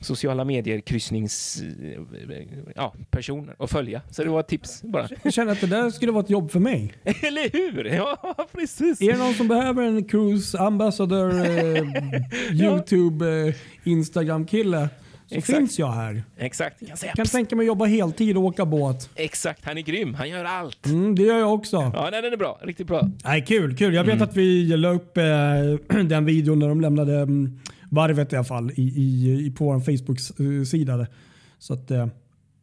sociala 0.00 0.44
medier 0.44 0.80
kryssnings, 0.80 1.62
eh, 2.30 2.42
ja, 2.76 2.94
personer 3.10 3.56
att 3.58 3.70
följa. 3.70 4.02
Så 4.10 4.24
det 4.24 4.30
var 4.30 4.40
ett 4.40 4.48
tips 4.48 4.82
bara. 4.82 5.08
Jag 5.22 5.32
känner 5.32 5.52
att 5.52 5.60
det 5.60 5.66
där 5.66 5.87
skulle 5.92 6.12
vara 6.12 6.24
ett 6.24 6.30
jobb 6.30 6.50
för 6.50 6.60
mig. 6.60 6.92
Eller 7.04 7.52
hur? 7.52 7.84
Ja, 7.84 8.36
precis. 8.52 9.00
Är 9.00 9.12
det 9.12 9.18
någon 9.18 9.34
som 9.34 9.48
behöver 9.48 9.82
en 9.82 10.04
cruise 10.04 10.58
ambassador, 10.58 11.30
eh, 11.30 11.82
Youtube, 12.62 13.48
eh, 13.48 13.54
Instagram-kille 13.84 14.88
så 15.28 15.34
Exakt. 15.34 15.58
finns 15.58 15.78
jag 15.78 15.92
här. 15.92 16.22
Exakt. 16.36 16.76
Jag 16.80 16.98
kan 16.98 17.26
tänka 17.26 17.56
mig 17.56 17.64
att 17.64 17.66
jobba 17.66 17.84
heltid 17.84 18.36
och 18.36 18.42
åka 18.42 18.64
båt. 18.64 19.10
Exakt, 19.14 19.64
han 19.64 19.78
är 19.78 19.82
grym. 19.82 20.14
Han 20.14 20.28
gör 20.28 20.44
allt. 20.44 20.86
Mm, 20.86 21.14
det 21.14 21.22
gör 21.22 21.38
jag 21.38 21.54
också. 21.54 21.76
Ja, 21.76 22.08
nej, 22.12 22.22
den 22.22 22.32
är 22.32 22.36
bra. 22.36 22.58
Riktigt 22.62 22.86
bra. 22.86 23.10
Nej, 23.24 23.44
kul, 23.44 23.76
kul. 23.76 23.94
Jag 23.94 24.04
vet 24.04 24.14
mm. 24.14 24.28
att 24.28 24.36
vi 24.36 24.76
la 24.76 24.88
upp 24.88 25.16
eh, 25.16 25.24
den 26.04 26.24
videon 26.24 26.58
när 26.58 26.68
de 26.68 26.80
lämnade 26.80 27.16
mm, 27.16 27.60
varvet 27.90 28.32
i 28.32 28.36
alla 28.36 28.44
fall 28.44 28.70
i, 28.74 28.82
i, 28.82 29.54
på 29.58 29.64
vår 29.64 29.80
Facebook-sida. 29.80 31.06
Så 31.58 31.74
att, 31.74 31.90
eh, 31.90 32.06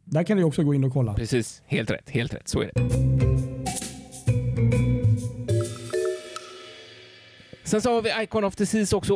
där 0.08 0.22
kan 0.22 0.36
du 0.36 0.44
också 0.44 0.62
gå 0.62 0.74
in 0.74 0.84
och 0.84 0.92
kolla. 0.92 1.14
Precis, 1.14 1.62
helt 1.66 1.90
rätt. 1.90 2.10
Helt 2.10 2.34
rätt. 2.34 2.48
Så 2.48 2.60
är 2.60 2.70
det. 2.74 3.55
Sen 7.66 7.80
så 7.80 7.92
har 7.94 8.02
vi 8.02 8.22
Icon 8.22 8.44
of 8.44 8.56
the 8.56 8.66
Seas 8.66 8.92
också, 8.92 9.14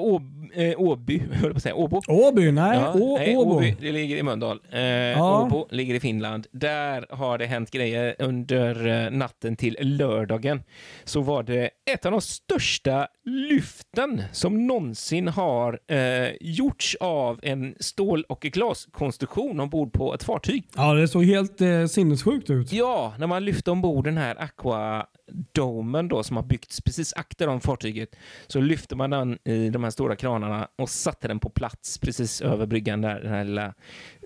eh, 0.54 0.80
Åby, 0.80 1.22
höll 1.32 1.50
på 1.50 1.56
att 1.56 1.62
säga, 1.62 1.74
Åbo. 1.74 2.00
Åby, 2.08 2.50
nej. 2.50 2.78
Ja, 2.78 2.92
Å, 2.94 3.18
nej 3.18 3.36
Åby, 3.36 3.76
det 3.80 3.92
ligger 3.92 4.16
i 4.16 4.22
Mölndal. 4.22 4.60
Eh, 4.72 4.80
ja. 4.80 5.42
Åbo 5.42 5.66
ligger 5.70 5.94
i 5.94 6.00
Finland. 6.00 6.46
Där 6.50 7.06
har 7.10 7.38
det 7.38 7.46
hänt 7.46 7.70
grejer 7.70 8.16
under 8.18 8.86
eh, 8.86 9.10
natten 9.10 9.56
till 9.56 9.76
lördagen. 9.80 10.62
Så 11.04 11.20
var 11.20 11.42
det 11.42 11.70
ett 11.90 12.06
av 12.06 12.12
de 12.12 12.20
största 12.20 13.06
lyften 13.24 14.22
som 14.32 14.66
någonsin 14.66 15.28
har 15.28 15.78
eh, 15.86 16.28
gjorts 16.40 16.96
av 17.00 17.40
en 17.42 17.74
stål 17.80 18.24
och 18.28 18.40
glaskonstruktion 18.40 19.60
ombord 19.60 19.92
på 19.92 20.14
ett 20.14 20.22
fartyg. 20.22 20.64
Ja, 20.76 20.94
det 20.94 21.08
såg 21.08 21.24
helt 21.24 21.60
eh, 21.60 21.86
sinnessjukt 21.86 22.50
ut. 22.50 22.72
Ja, 22.72 23.14
när 23.18 23.26
man 23.26 23.44
lyfte 23.44 23.70
ombord 23.70 24.04
den 24.04 24.16
här 24.16 24.42
Aqua 24.42 25.06
domen 25.52 26.08
då 26.08 26.22
som 26.22 26.36
har 26.36 26.44
byggts 26.44 26.80
precis 26.80 27.12
akter 27.12 27.48
om 27.48 27.60
fartyget 27.60 28.16
så 28.46 28.60
lyfte 28.60 28.96
man 28.96 29.10
den 29.10 29.38
i 29.44 29.70
de 29.70 29.84
här 29.84 29.90
stora 29.90 30.16
kranarna 30.16 30.68
och 30.76 30.90
satte 30.90 31.28
den 31.28 31.40
på 31.40 31.50
plats 31.50 31.98
precis 31.98 32.40
över 32.40 32.66
bryggan 32.66 33.00
där, 33.00 33.20
den 33.20 33.32
här 33.32 33.44
lilla 33.44 33.74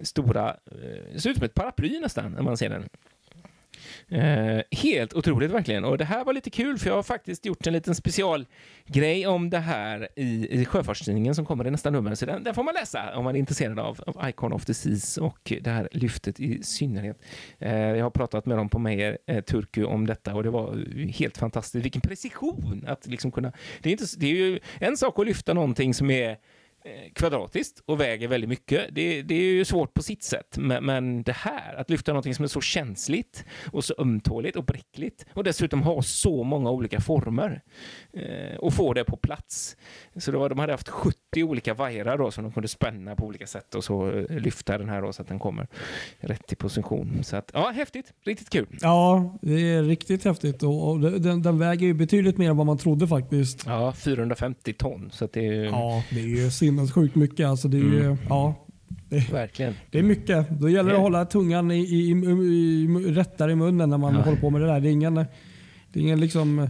stora, 0.02 0.56
det 1.12 1.20
ser 1.20 1.30
ut 1.30 1.36
som 1.36 1.44
ett 1.44 1.54
paraply 1.54 2.00
nästan 2.00 2.32
när 2.32 2.42
man 2.42 2.56
ser 2.56 2.68
den. 2.68 2.88
Eh, 4.08 4.62
helt 4.70 5.14
otroligt 5.14 5.50
verkligen. 5.50 5.84
Och 5.84 5.98
det 5.98 6.04
här 6.04 6.24
var 6.24 6.32
lite 6.32 6.50
kul 6.50 6.78
för 6.78 6.88
jag 6.88 6.96
har 6.96 7.02
faktiskt 7.02 7.46
gjort 7.46 7.66
en 7.66 7.72
liten 7.72 7.94
specialgrej 7.94 9.26
om 9.26 9.50
det 9.50 9.58
här 9.58 10.08
i, 10.16 10.60
i 10.60 10.64
Sjöfartstidningen 10.64 11.34
som 11.34 11.46
kommer 11.46 11.66
i 11.66 11.70
nästa 11.70 11.90
nummer. 11.90 12.14
Så 12.14 12.26
den, 12.26 12.44
den, 12.44 12.54
får 12.54 12.62
man 12.62 12.74
läsa 12.74 13.16
om 13.16 13.24
man 13.24 13.34
är 13.34 13.38
intresserad 13.38 13.78
av, 13.78 14.00
av 14.06 14.28
Icon 14.28 14.52
of 14.52 14.64
the 14.64 14.74
Seas 14.74 15.16
och 15.16 15.52
det 15.60 15.70
här 15.70 15.88
lyftet 15.92 16.40
i 16.40 16.62
synnerhet. 16.62 17.22
Eh, 17.58 17.78
jag 17.78 18.04
har 18.04 18.10
pratat 18.10 18.46
med 18.46 18.58
dem 18.58 18.68
på 18.68 18.78
Meijer 18.78 19.18
eh, 19.26 19.40
Turku 19.40 19.84
om 19.84 20.06
detta 20.06 20.34
och 20.34 20.42
det 20.42 20.50
var 20.50 20.84
helt 21.08 21.38
fantastiskt. 21.38 21.84
Vilken 21.84 22.00
precision 22.00 22.84
att 22.86 23.06
liksom 23.06 23.32
kunna... 23.32 23.52
Det 23.80 23.88
är, 23.88 23.92
inte, 23.92 24.04
det 24.16 24.26
är 24.26 24.34
ju 24.34 24.58
en 24.78 24.96
sak 24.96 25.18
att 25.18 25.26
lyfta 25.26 25.54
någonting 25.54 25.94
som 25.94 26.10
är 26.10 26.36
kvadratiskt 27.14 27.82
och 27.86 28.00
väger 28.00 28.28
väldigt 28.28 28.50
mycket. 28.50 28.94
Det, 28.94 29.22
det, 29.22 29.34
är 29.34 29.52
ju 29.52 29.64
svårt 29.64 29.94
på 29.94 30.02
sitt 30.02 30.22
sätt, 30.22 30.58
men, 30.58 30.84
men, 30.84 31.22
det 31.22 31.32
här, 31.32 31.74
att 31.74 31.90
lyfta 31.90 32.12
någonting 32.12 32.34
som 32.34 32.42
är 32.42 32.48
så 32.48 32.60
känsligt 32.60 33.44
och 33.72 33.84
så 33.84 33.94
ömtåligt 33.98 34.56
och 34.56 34.64
bräckligt 34.64 35.26
och 35.32 35.44
dessutom 35.44 35.82
ha 35.82 36.02
så 36.02 36.42
många 36.44 36.70
olika 36.70 37.00
former 37.00 37.62
eh, 38.12 38.56
och 38.58 38.74
få 38.74 38.94
det 38.94 39.04
på 39.04 39.16
plats. 39.16 39.76
Så 40.16 40.30
det 40.30 40.38
var, 40.38 40.48
de 40.48 40.58
hade 40.58 40.72
haft 40.72 40.88
70 40.88 41.42
olika 41.42 41.74
vajrar 41.74 42.18
då 42.18 42.30
som 42.30 42.44
de 42.44 42.52
kunde 42.52 42.68
spänna 42.68 43.16
på 43.16 43.26
olika 43.26 43.46
sätt 43.46 43.74
och 43.74 43.84
så 43.84 44.10
eh, 44.10 44.38
lyfta 44.38 44.78
den 44.78 44.88
här 44.88 45.02
då 45.02 45.12
så 45.12 45.22
att 45.22 45.28
den 45.28 45.38
kommer 45.38 45.66
rätt 46.20 46.52
i 46.52 46.56
position. 46.56 47.24
Så 47.24 47.36
att, 47.36 47.50
ja, 47.54 47.70
häftigt. 47.70 48.12
Riktigt 48.24 48.50
kul. 48.50 48.78
Ja, 48.80 49.34
det 49.42 49.72
är 49.72 49.82
riktigt 49.82 50.24
häftigt 50.24 50.62
och, 50.62 50.90
och 50.90 51.00
den, 51.00 51.42
den, 51.42 51.58
väger 51.58 51.86
ju 51.86 51.94
betydligt 51.94 52.38
mer 52.38 52.50
än 52.50 52.56
vad 52.56 52.66
man 52.66 52.78
trodde 52.78 53.08
faktiskt. 53.08 53.66
Ja, 53.66 53.92
450 53.92 54.72
ton. 54.72 55.10
Så 55.12 55.28
det 55.32 55.46
är, 55.46 55.64
ja, 55.64 56.04
det 56.10 56.20
är 56.20 56.26
ju 56.26 56.50
sinnessjukt 56.76 57.14
mycket. 57.14 57.46
Alltså 57.46 57.68
det 57.68 57.78
är, 57.78 58.00
mm. 58.00 58.16
ja, 58.28 58.54
det, 59.08 59.32
Verkligen. 59.32 59.74
Det 59.90 59.98
är 59.98 60.02
mycket. 60.02 60.60
Då 60.60 60.68
gäller 60.68 60.90
det 60.90 60.96
att 60.96 61.02
hålla 61.02 61.24
tungan 61.24 61.70
i, 61.70 61.80
i, 61.80 62.10
i, 62.10 62.84
i 63.08 63.12
rättare 63.12 63.52
i 63.52 63.54
munnen 63.54 63.90
när 63.90 63.98
man 63.98 64.14
ja. 64.14 64.20
håller 64.20 64.40
på 64.40 64.50
med 64.50 64.60
det 64.60 64.66
där. 64.66 64.80
Det 64.80 64.88
är 64.88 64.92
ingen, 64.92 65.14
det 65.14 65.24
är 65.94 66.00
ingen 66.00 66.20
liksom 66.20 66.68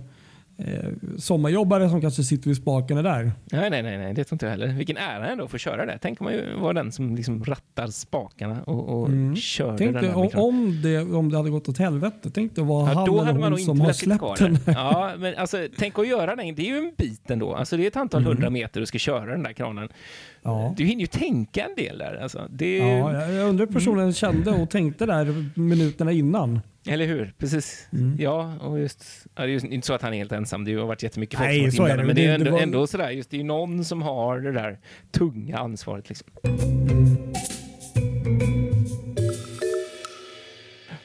eh, 0.58 0.90
sommarjobbare 1.18 1.90
som 1.90 2.00
kanske 2.00 2.22
sitter 2.22 2.48
vid 2.48 2.56
spaken 2.56 3.04
där. 3.04 3.32
Nej, 3.44 3.70
nej, 3.70 3.82
nej, 3.82 3.98
nej, 3.98 4.14
det 4.14 4.24
tror 4.24 4.34
inte 4.34 4.46
jag 4.46 4.50
heller. 4.50 4.66
Vilken 4.68 4.96
ära 4.96 5.30
ändå 5.30 5.44
att 5.44 5.50
få 5.50 5.58
köra 5.58 5.86
det. 5.86 5.98
Tänk 6.02 6.20
om 6.20 6.24
man 6.24 6.34
ju 6.34 6.56
vara 6.56 6.72
den 6.72 6.92
som 6.92 7.16
liksom 7.16 7.44
rattar 7.44 7.86
spakarna 7.86 8.62
och, 8.62 8.88
och 8.88 9.08
mm. 9.08 9.36
kör 9.36 9.78
Tänk 9.78 9.92
den 9.92 10.14
om, 10.14 10.30
om, 10.34 10.82
det, 10.82 11.00
om 11.00 11.30
det 11.30 11.36
hade 11.36 11.50
gått 11.50 11.68
åt 11.68 11.78
helvete. 11.78 12.30
Tänk 12.34 12.58
att 12.58 12.66
vara 12.66 12.92
ja, 12.92 13.24
han 13.24 13.36
eller 13.36 13.50
hon 13.50 13.58
som 13.58 13.80
har 13.80 13.92
släppt 13.92 14.38
den. 14.38 14.58
Ja, 14.66 15.12
men 15.18 15.34
alltså, 15.36 15.68
tänk 15.78 15.98
att 15.98 16.08
göra 16.08 16.36
den. 16.36 16.54
Det 16.54 16.62
är 16.62 16.66
ju 16.66 16.78
en 16.78 16.92
bit 16.96 17.30
ändå. 17.30 17.54
Alltså, 17.54 17.76
det 17.76 17.82
är 17.82 17.86
ett 17.86 17.96
antal 17.96 18.20
mm. 18.20 18.32
hundra 18.32 18.50
meter 18.50 18.80
du 18.80 18.86
ska 18.86 18.98
köra 18.98 19.30
den 19.30 19.42
där 19.42 19.52
kranen. 19.52 19.88
Ja. 20.42 20.74
Du 20.76 20.84
hinner 20.84 21.00
ju 21.00 21.06
tänka 21.06 21.64
en 21.64 21.74
del 21.76 21.98
där. 21.98 22.18
Alltså, 22.22 22.48
det... 22.50 22.76
ja, 22.76 23.30
jag 23.30 23.48
undrar 23.48 23.66
hur 23.66 23.72
personen 23.72 23.98
mm. 23.98 24.12
kände 24.12 24.50
och 24.50 24.70
tänkte 24.70 25.06
där 25.06 25.50
minuterna 25.54 26.12
innan. 26.12 26.60
Eller 26.86 27.06
hur? 27.06 27.32
Precis. 27.38 27.88
Mm. 27.92 28.16
Ja, 28.18 28.54
och 28.60 28.78
just, 28.78 29.26
ja, 29.34 29.42
det 29.42 29.52
är 29.52 29.60
ju 29.60 29.74
inte 29.74 29.86
så 29.86 29.94
att 29.94 30.02
han 30.02 30.14
är 30.14 30.18
helt 30.18 30.32
ensam. 30.32 30.64
Det 30.64 30.74
har 30.74 30.86
varit 30.86 31.02
jättemycket 31.02 31.38
folk 31.38 31.48
Nej, 31.48 31.72
som 31.72 31.84
har 31.84 31.96
men 31.96 32.16
det 32.16 32.26
är 32.26 32.34
ändå, 32.34 32.44
det 32.44 32.50
var... 32.50 32.60
ändå 32.60 32.86
sådär, 32.86 33.10
just 33.10 33.30
det 33.30 33.36
är 33.36 33.38
ju 33.38 33.44
någon 33.44 33.84
som 33.84 34.02
har 34.02 34.40
det 34.40 34.52
där 34.52 34.78
tunga 35.10 35.58
ansvaret. 35.58 36.08
Liksom. 36.08 36.28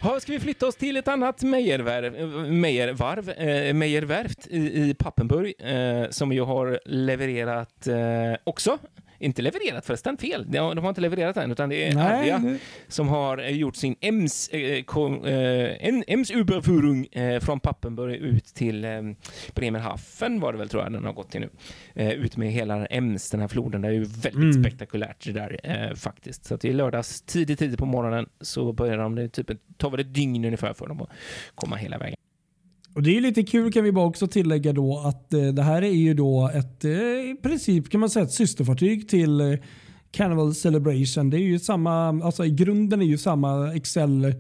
Ha, 0.02 0.20
ska 0.20 0.32
vi 0.32 0.40
flytta 0.40 0.68
oss 0.68 0.76
till 0.76 0.98
ett 0.98 1.08
annat 1.08 1.44
Meijervarv, 1.44 3.30
eh, 3.30 3.74
Meijerverft 3.74 4.48
i, 4.48 4.58
i 4.58 4.94
Pappenburg, 4.94 5.54
eh, 5.60 6.10
som 6.10 6.32
ju 6.32 6.42
har 6.42 6.80
levererat 6.86 7.88
eh, 7.88 7.96
också 8.44 8.78
inte 9.20 9.42
levererat 9.42 9.86
förresten, 9.86 10.18
fel. 10.18 10.46
De 10.52 10.58
har, 10.58 10.76
de 10.76 10.82
har 10.82 10.90
inte 10.90 11.02
levererat 11.02 11.38
än, 11.38 11.52
utan 11.52 11.70
det 11.70 11.88
är 11.88 11.96
Nej. 11.96 12.32
Arvia 12.32 12.58
som 12.88 13.08
har 13.08 13.38
eh, 13.38 13.50
gjort 13.50 13.76
sin 13.76 13.96
EMS, 14.02 14.50
eh, 14.50 14.84
kom, 14.84 15.26
eh, 15.26 16.04
EMS 16.08 16.32
Überführung 16.32 17.06
eh, 17.06 17.40
från 17.40 17.60
Pappenburg 17.60 18.16
ut 18.16 18.46
till 18.46 18.86
eh, 18.86 19.02
Bremerhaven 19.56 20.40
var 20.40 20.52
det 20.52 20.58
väl 20.58 20.70
tror 20.70 20.84
jag 20.84 20.92
den 20.92 21.06
har 21.06 21.14
gått 21.14 21.32
till 21.32 21.42
nu. 21.42 21.50
Eh, 21.94 22.12
ut 22.12 22.38
med 22.38 22.52
hela 22.52 22.86
EMS, 22.86 23.30
den 23.30 23.40
här 23.40 23.48
floden. 23.48 23.82
Det 23.82 23.88
är 23.88 23.92
ju 23.92 24.04
väldigt 24.04 24.36
mm. 24.36 24.64
spektakulärt 24.64 25.26
det 25.26 25.32
där 25.32 25.60
eh, 25.64 25.96
faktiskt. 25.96 26.46
Så 26.46 26.56
att 26.56 26.66
i 26.66 26.74
lördags 26.74 27.22
tidigt, 27.22 27.60
tidigt 27.60 27.80
på 27.80 27.86
morgonen 27.86 28.30
så 28.42 28.74
börjar 28.74 28.98
de, 28.98 29.16
det 29.16 29.30
typ, 29.30 29.52
tar 29.78 29.90
väl 29.90 30.00
ett 30.00 30.14
dygn 30.14 30.46
ungefär 30.46 30.74
för 30.74 30.88
dem 30.88 31.02
att 31.02 31.10
komma 31.56 31.76
hela 31.76 31.98
vägen. 31.98 32.19
Och 33.00 33.04
Det 33.04 33.18
är 33.18 33.22
lite 33.22 33.44
kul 33.44 33.72
kan 33.72 33.84
vi 33.84 33.92
bara 33.92 34.06
också 34.06 34.28
tillägga 34.28 34.74
då 34.74 35.00
att 35.00 35.34
eh, 35.34 35.42
det 35.42 35.64
här 35.64 35.82
är 35.82 35.92
ju 35.92 36.14
då 36.14 36.52
ett 36.54 36.86
eh, 36.86 36.92
i 36.92 37.36
princip 37.44 37.90
kan 37.90 38.00
man 38.00 38.10
säga 38.10 38.26
ett 38.26 38.32
systerfartyg 38.32 39.10
till 39.10 39.42
eh, 39.42 39.60
Carnival 40.12 40.56
Celebration. 40.56 41.30
Det 41.30 41.38
är 41.38 41.42
ju 41.42 41.60
samma, 41.60 42.08
alltså 42.08 42.46
i 42.46 42.50
grunden 42.50 43.02
är 43.02 43.06
ju 43.06 43.18
samma 43.18 43.74
Excel 43.74 44.34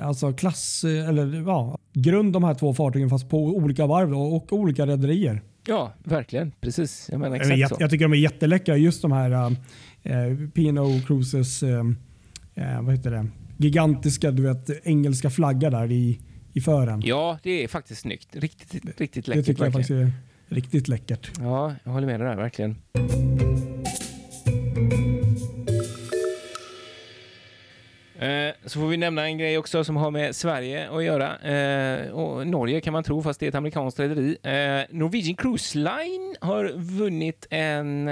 alltså 0.00 0.32
klass 0.32 0.84
eller 0.84 1.42
ja, 1.46 1.78
grund 1.92 2.32
de 2.32 2.44
här 2.44 2.54
två 2.54 2.74
fartygen 2.74 3.10
fast 3.10 3.28
på 3.28 3.44
olika 3.44 3.86
varv 3.86 4.10
då, 4.10 4.20
och 4.20 4.52
olika 4.52 4.86
rederier. 4.86 5.42
Ja, 5.66 5.92
verkligen. 6.04 6.52
Precis. 6.60 7.08
Jag 7.12 7.20
menar 7.20 7.36
exakt 7.36 7.58
jag, 7.58 7.68
så. 7.68 7.76
Jag 7.80 7.90
tycker 7.90 8.04
de 8.04 8.12
är 8.12 8.16
jätteläckra. 8.16 8.76
Just 8.76 9.02
de 9.02 9.12
här 9.12 9.30
äh, 10.02 10.48
P&O 10.54 11.00
Cruises, 11.06 11.62
äh, 11.62 11.84
vad 12.82 12.94
heter 12.94 13.10
det? 13.10 13.26
gigantiska 13.56 14.30
du 14.30 14.42
vet, 14.42 14.86
engelska 14.86 15.30
flagga 15.30 15.70
där 15.70 15.92
i 15.92 16.20
i 16.52 16.60
fören. 16.60 17.02
Ja, 17.04 17.38
det 17.42 17.64
är 17.64 17.68
faktiskt 17.68 18.00
snyggt. 18.00 18.36
Riktigt, 18.36 19.00
riktigt 19.00 19.28
läckert. 19.28 19.46
Det 19.46 19.52
tycker 19.52 19.64
jag 19.64 19.72
verkligen. 19.72 20.06
faktiskt 20.06 20.18
är 20.50 20.54
riktigt 20.54 20.88
läckert. 20.88 21.30
Ja, 21.38 21.74
jag 21.84 21.92
håller 21.92 22.06
med 22.06 22.20
dig 22.20 22.28
där 22.28 22.36
verkligen. 22.36 22.76
Eh, 28.22 28.54
så 28.66 28.80
får 28.80 28.88
vi 28.88 28.96
nämna 28.96 29.24
en 29.24 29.38
grej 29.38 29.58
också 29.58 29.84
som 29.84 29.96
har 29.96 30.10
med 30.10 30.36
Sverige 30.36 30.90
att 30.90 31.04
göra. 31.04 31.38
Eh, 31.38 32.10
och 32.10 32.46
Norge 32.46 32.80
kan 32.80 32.92
man 32.92 33.04
tro, 33.04 33.22
fast 33.22 33.40
det 33.40 33.46
är 33.46 33.48
ett 33.48 33.54
amerikanskt 33.54 34.00
rederi. 34.00 34.36
Eh, 34.42 34.96
Norwegian 34.96 35.36
Cruise 35.36 35.78
Line 35.78 36.36
har 36.40 36.72
vunnit 36.76 37.46
en 37.50 38.08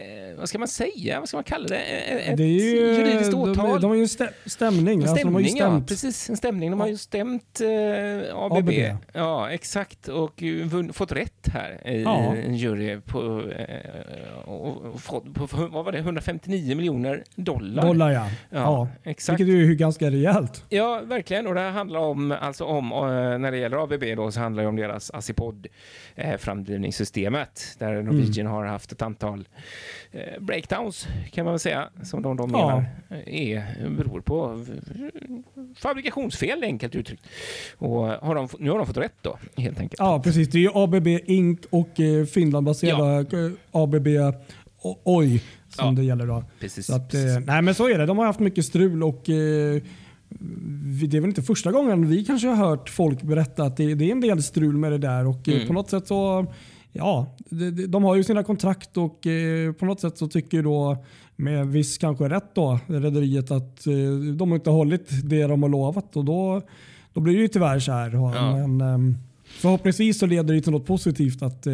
eh, 0.00 0.38
vad 0.38 0.48
ska 0.48 0.58
man 0.58 0.68
säga, 0.68 1.20
vad 1.20 1.28
ska 1.28 1.36
man 1.36 1.44
kalla 1.44 1.68
det? 1.68 1.76
Ett 1.76 2.36
det 2.36 2.42
är 2.42 2.46
ju, 2.46 2.60
juridiskt 2.60 3.34
åtal. 3.34 3.56
De, 3.56 3.80
de 3.80 3.90
har 3.90 3.96
ju 3.96 4.08
stämning. 4.08 4.32
En 4.42 4.48
stämning, 4.48 5.02
alltså, 5.02 5.40
ju 5.40 5.48
stämt. 5.48 5.60
ja. 5.60 5.82
Precis, 5.88 6.30
en 6.30 6.36
stämning. 6.36 6.70
De 6.70 6.80
har 6.80 6.86
ju 6.86 6.96
stämt 6.96 7.60
eh, 7.60 8.36
ABB. 8.36 8.56
ABB. 8.56 8.70
Ja, 9.12 9.50
exakt. 9.50 10.08
Och 10.08 10.42
vunn, 10.64 10.92
fått 10.92 11.12
rätt 11.12 11.48
här 11.52 11.88
i 11.88 12.02
ja. 12.02 12.34
en 12.36 12.54
jury 12.54 13.00
på, 13.00 13.42
eh, 13.50 14.48
och, 14.48 15.00
fått, 15.00 15.34
på, 15.34 15.48
vad 15.50 15.84
var 15.84 15.92
det, 15.92 15.98
159 15.98 16.76
miljoner 16.76 17.24
dollar. 17.34 17.86
Dollar 17.86 18.10
ja. 18.10 18.26
ja, 18.50 18.58
ja. 18.58 18.88
Exakt. 19.10 19.40
Vilket 19.40 19.54
är 19.54 19.58
ju 19.58 19.74
ganska 19.74 20.10
rejält. 20.10 20.64
Ja, 20.68 21.00
verkligen. 21.04 21.46
Och 21.46 21.54
det 21.54 21.60
här 21.60 21.70
handlar 21.70 22.00
om, 22.00 22.32
alltså 22.40 22.64
om, 22.64 22.92
eh, 22.92 23.38
när 23.38 23.50
det 23.50 23.58
gäller 23.58 23.84
ABB 23.84 24.16
då, 24.16 24.30
så 24.30 24.40
handlar 24.40 24.62
det 24.62 24.68
om 24.68 24.76
deras 24.76 25.10
Assipod 25.10 25.66
eh, 26.14 26.36
framdrivningssystemet 26.36 27.76
där 27.78 28.02
Norwegian 28.02 28.46
mm. 28.46 28.52
har 28.52 28.64
haft 28.64 28.92
ett 28.92 29.02
antal 29.02 29.40
Eh, 29.40 29.44
breakdowns 30.40 31.08
kan 31.32 31.44
man 31.44 31.52
väl 31.52 31.60
säga, 31.60 31.88
som 32.02 32.22
de, 32.22 32.36
de 32.36 32.50
menar 32.50 32.84
är, 33.26 33.88
beror 33.88 34.20
på 34.20 34.64
fabrikationsfel 35.76 36.64
enkelt 36.64 36.94
uttryckt. 36.94 37.26
Och 37.78 38.06
har 38.06 38.34
de, 38.34 38.48
nu 38.58 38.70
har 38.70 38.78
de 38.78 38.86
fått 38.86 38.96
rätt 38.96 39.16
då 39.22 39.38
helt 39.56 39.80
enkelt. 39.80 39.98
Ja 39.98 40.22
precis, 40.22 40.48
det 40.48 40.58
är 40.58 40.62
ju 40.62 40.70
ABB 40.74 41.06
Inc 41.06 41.60
och 41.70 42.00
eh, 42.00 42.24
Finlandbaserade 42.24 43.26
ja. 43.30 43.50
ABB 43.82 44.08
Oj 45.04 45.42
som 45.68 45.86
ja, 45.86 45.92
det 45.92 46.04
gäller. 46.04 46.26
Då. 46.26 46.44
Precis, 46.60 46.86
så, 46.86 46.94
att, 46.94 47.10
precis. 47.10 47.46
nej, 47.46 47.62
men 47.62 47.74
så 47.74 47.88
är 47.88 47.98
det. 47.98 48.06
De 48.06 48.18
har 48.18 48.26
haft 48.26 48.40
mycket 48.40 48.64
strul 48.64 49.02
och 49.02 49.28
eh, 49.30 49.82
det 51.08 51.16
är 51.16 51.20
väl 51.20 51.28
inte 51.28 51.42
första 51.42 51.72
gången 51.72 52.08
vi 52.08 52.24
kanske 52.24 52.48
har 52.48 52.68
hört 52.68 52.88
folk 52.88 53.22
berätta 53.22 53.64
att 53.64 53.76
det, 53.76 53.94
det 53.94 54.04
är 54.04 54.12
en 54.12 54.20
del 54.20 54.42
strul 54.42 54.76
med 54.76 54.92
det 54.92 54.98
där 54.98 55.26
och 55.26 55.48
mm. 55.48 55.66
på 55.66 55.72
något 55.72 55.90
sätt 55.90 56.06
så 56.06 56.46
Ja, 56.92 57.36
de 57.88 58.04
har 58.04 58.14
ju 58.16 58.24
sina 58.24 58.42
kontrakt 58.42 58.96
och 58.96 59.26
på 59.78 59.84
något 59.84 60.00
sätt 60.00 60.18
så 60.18 60.28
tycker 60.28 60.62
då 60.62 61.04
med 61.36 61.68
viss 61.68 61.98
kanske 61.98 62.28
rätt 62.28 62.54
då 62.54 62.78
rederiet 62.86 63.50
att 63.50 63.84
de 64.36 64.54
inte 64.54 64.70
har 64.70 64.76
hållit 64.76 65.08
det 65.24 65.46
de 65.46 65.62
har 65.62 65.70
lovat 65.70 66.16
och 66.16 66.24
då, 66.24 66.62
då 67.12 67.20
blir 67.20 67.34
det 67.34 67.40
ju 67.40 67.48
tyvärr 67.48 67.78
så 67.78 67.92
här. 67.92 68.10
Ja. 68.10 68.56
Men, 68.56 68.80
ehm, 68.80 69.16
förhoppningsvis 69.44 70.18
så 70.18 70.26
leder 70.26 70.54
det 70.54 70.60
till 70.60 70.72
något 70.72 70.86
positivt 70.86 71.42
att, 71.42 71.66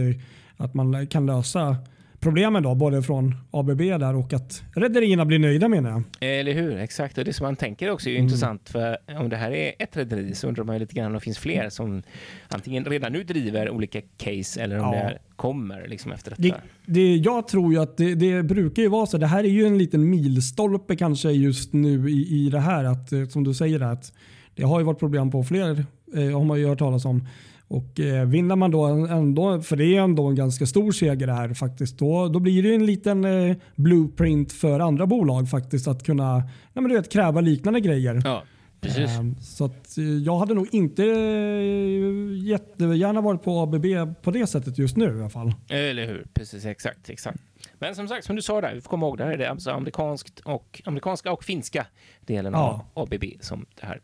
att 0.57 0.75
man 0.75 1.07
kan 1.07 1.27
lösa 1.27 1.77
problemen 2.21 2.63
då, 2.63 2.75
både 2.75 3.03
från 3.03 3.35
ABB 3.51 3.79
där 3.79 4.17
och 4.17 4.33
att 4.33 4.63
rederierna 4.75 5.25
blir 5.25 5.39
nöjda 5.39 5.69
menar 5.69 5.91
jag. 5.91 6.03
Eller 6.21 6.53
hur, 6.53 6.79
exakt. 6.79 7.19
Och 7.19 7.25
det 7.25 7.33
som 7.33 7.45
man 7.45 7.57
tänker 7.57 7.91
också 7.91 8.09
är 8.09 8.15
mm. 8.15 8.25
intressant 8.25 8.69
för 8.69 8.97
om 9.19 9.29
det 9.29 9.37
här 9.37 9.51
är 9.51 9.73
ett 9.79 9.97
rederi 9.97 10.35
så 10.35 10.49
undrar 10.49 10.65
man 10.65 10.75
ju 10.75 10.79
lite 10.79 10.95
grann 10.95 11.07
om 11.07 11.13
det 11.13 11.21
finns 11.21 11.39
fler 11.39 11.69
som 11.69 12.03
antingen 12.49 12.85
redan 12.85 13.13
nu 13.13 13.25
driver 13.25 13.71
olika 13.71 14.01
case 14.17 14.63
eller 14.63 14.79
om 14.79 14.95
ja. 14.95 15.03
det 15.03 15.19
kommer 15.37 15.89
liksom 15.89 16.13
efter 16.13 16.31
detta. 16.31 16.43
Det, 16.43 16.55
det, 16.87 17.17
jag 17.17 17.49
tror 17.49 17.73
ju 17.73 17.79
att 17.79 17.97
det, 17.97 18.15
det, 18.15 18.43
brukar 18.43 18.83
ju 18.83 18.89
vara 18.89 19.07
så. 19.07 19.19
Det 19.19 19.27
här 19.27 19.45
är 19.45 19.49
ju 19.49 19.67
en 19.67 19.79
liten 19.79 20.11
milstolpe 20.11 20.97
kanske 20.97 21.31
just 21.31 21.73
nu 21.73 22.11
i, 22.11 22.47
i 22.47 22.51
det 22.51 22.61
här 22.61 22.85
att 22.85 23.13
eh, 23.13 23.27
som 23.27 23.45
du 23.45 23.55
säger 23.55 23.81
att 23.81 24.13
det 24.55 24.63
har 24.63 24.79
ju 24.79 24.85
varit 24.85 24.99
problem 24.99 25.31
på 25.31 25.45
fler 25.45 25.85
eh, 26.15 26.39
har 26.39 26.45
man 26.45 26.59
ju 26.59 26.67
hört 26.67 26.79
talas 26.79 27.05
om. 27.05 27.29
Och 27.69 28.01
eh, 28.01 28.27
vinner 28.27 28.57
man 28.57 28.71
då 28.71 28.85
ändå, 28.85 29.61
för 29.61 29.77
det 29.77 29.97
är 29.97 30.01
ändå 30.01 30.27
en 30.27 30.35
ganska 30.35 30.67
stor 30.67 30.93
seger 30.93 31.27
det 31.27 31.33
här 31.33 31.55
faktiskt, 31.55 31.99
då, 31.99 32.29
då 32.29 32.39
blir 32.39 32.63
det 32.63 32.75
en 32.75 32.87
liten 32.87 33.25
eh, 33.25 33.57
blueprint 33.75 34.53
för 34.53 34.81
andra 34.81 35.07
bolag 35.07 35.51
faktiskt 35.51 35.89
att 35.89 36.03
kunna 36.05 36.37
nej, 36.37 36.49
men 36.73 36.89
du 36.89 36.95
vet, 36.95 37.13
kräva 37.13 37.41
liknande 37.41 37.81
grejer. 37.81 38.23
Ja, 38.25 38.43
precis. 38.81 39.11
Eh, 39.11 39.25
så 39.41 39.65
att, 39.65 39.99
eh, 39.99 40.05
jag 40.05 40.39
hade 40.39 40.55
nog 40.55 40.75
inte 40.75 41.05
eh, 41.05 42.47
jättegärna 42.49 43.21
varit 43.21 43.43
på 43.43 43.59
ABB 43.61 43.87
på 44.23 44.31
det 44.31 44.47
sättet 44.47 44.79
just 44.79 44.97
nu 44.97 45.05
i 45.05 45.21
alla 45.21 45.31
fall. 45.31 45.55
Eller 45.69 46.07
hur, 46.07 46.27
precis 46.35 46.65
exakt. 46.65 47.11
exakt. 47.11 47.39
Men 47.79 47.95
som 47.95 48.09
sagt, 48.09 48.25
som 48.27 48.37
du 48.37 48.43
sa 48.43 48.61
där, 48.61 48.75
vi 48.75 48.81
får 48.81 48.91
komma 48.91 49.07
ihåg, 49.07 49.19
det 49.19 49.25
här 49.25 49.33
är 49.33 49.39
det 49.39 49.51
alltså 49.51 49.71
amerikanskt 49.71 50.41
och, 50.41 50.83
amerikanska 50.85 51.33
och 51.33 51.45
finska 51.45 51.87
delen 52.21 52.53
ja. 52.53 52.87
av 52.95 53.03
ABB 53.03 53.25
som 53.41 53.67
det 53.81 53.87
här 53.87 54.01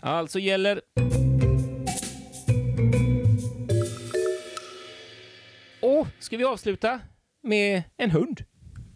alltså 0.00 0.38
gäller. 0.38 0.80
Ska 6.18 6.36
vi 6.36 6.44
avsluta 6.44 7.00
med 7.42 7.82
en 7.96 8.10
hund? 8.10 8.44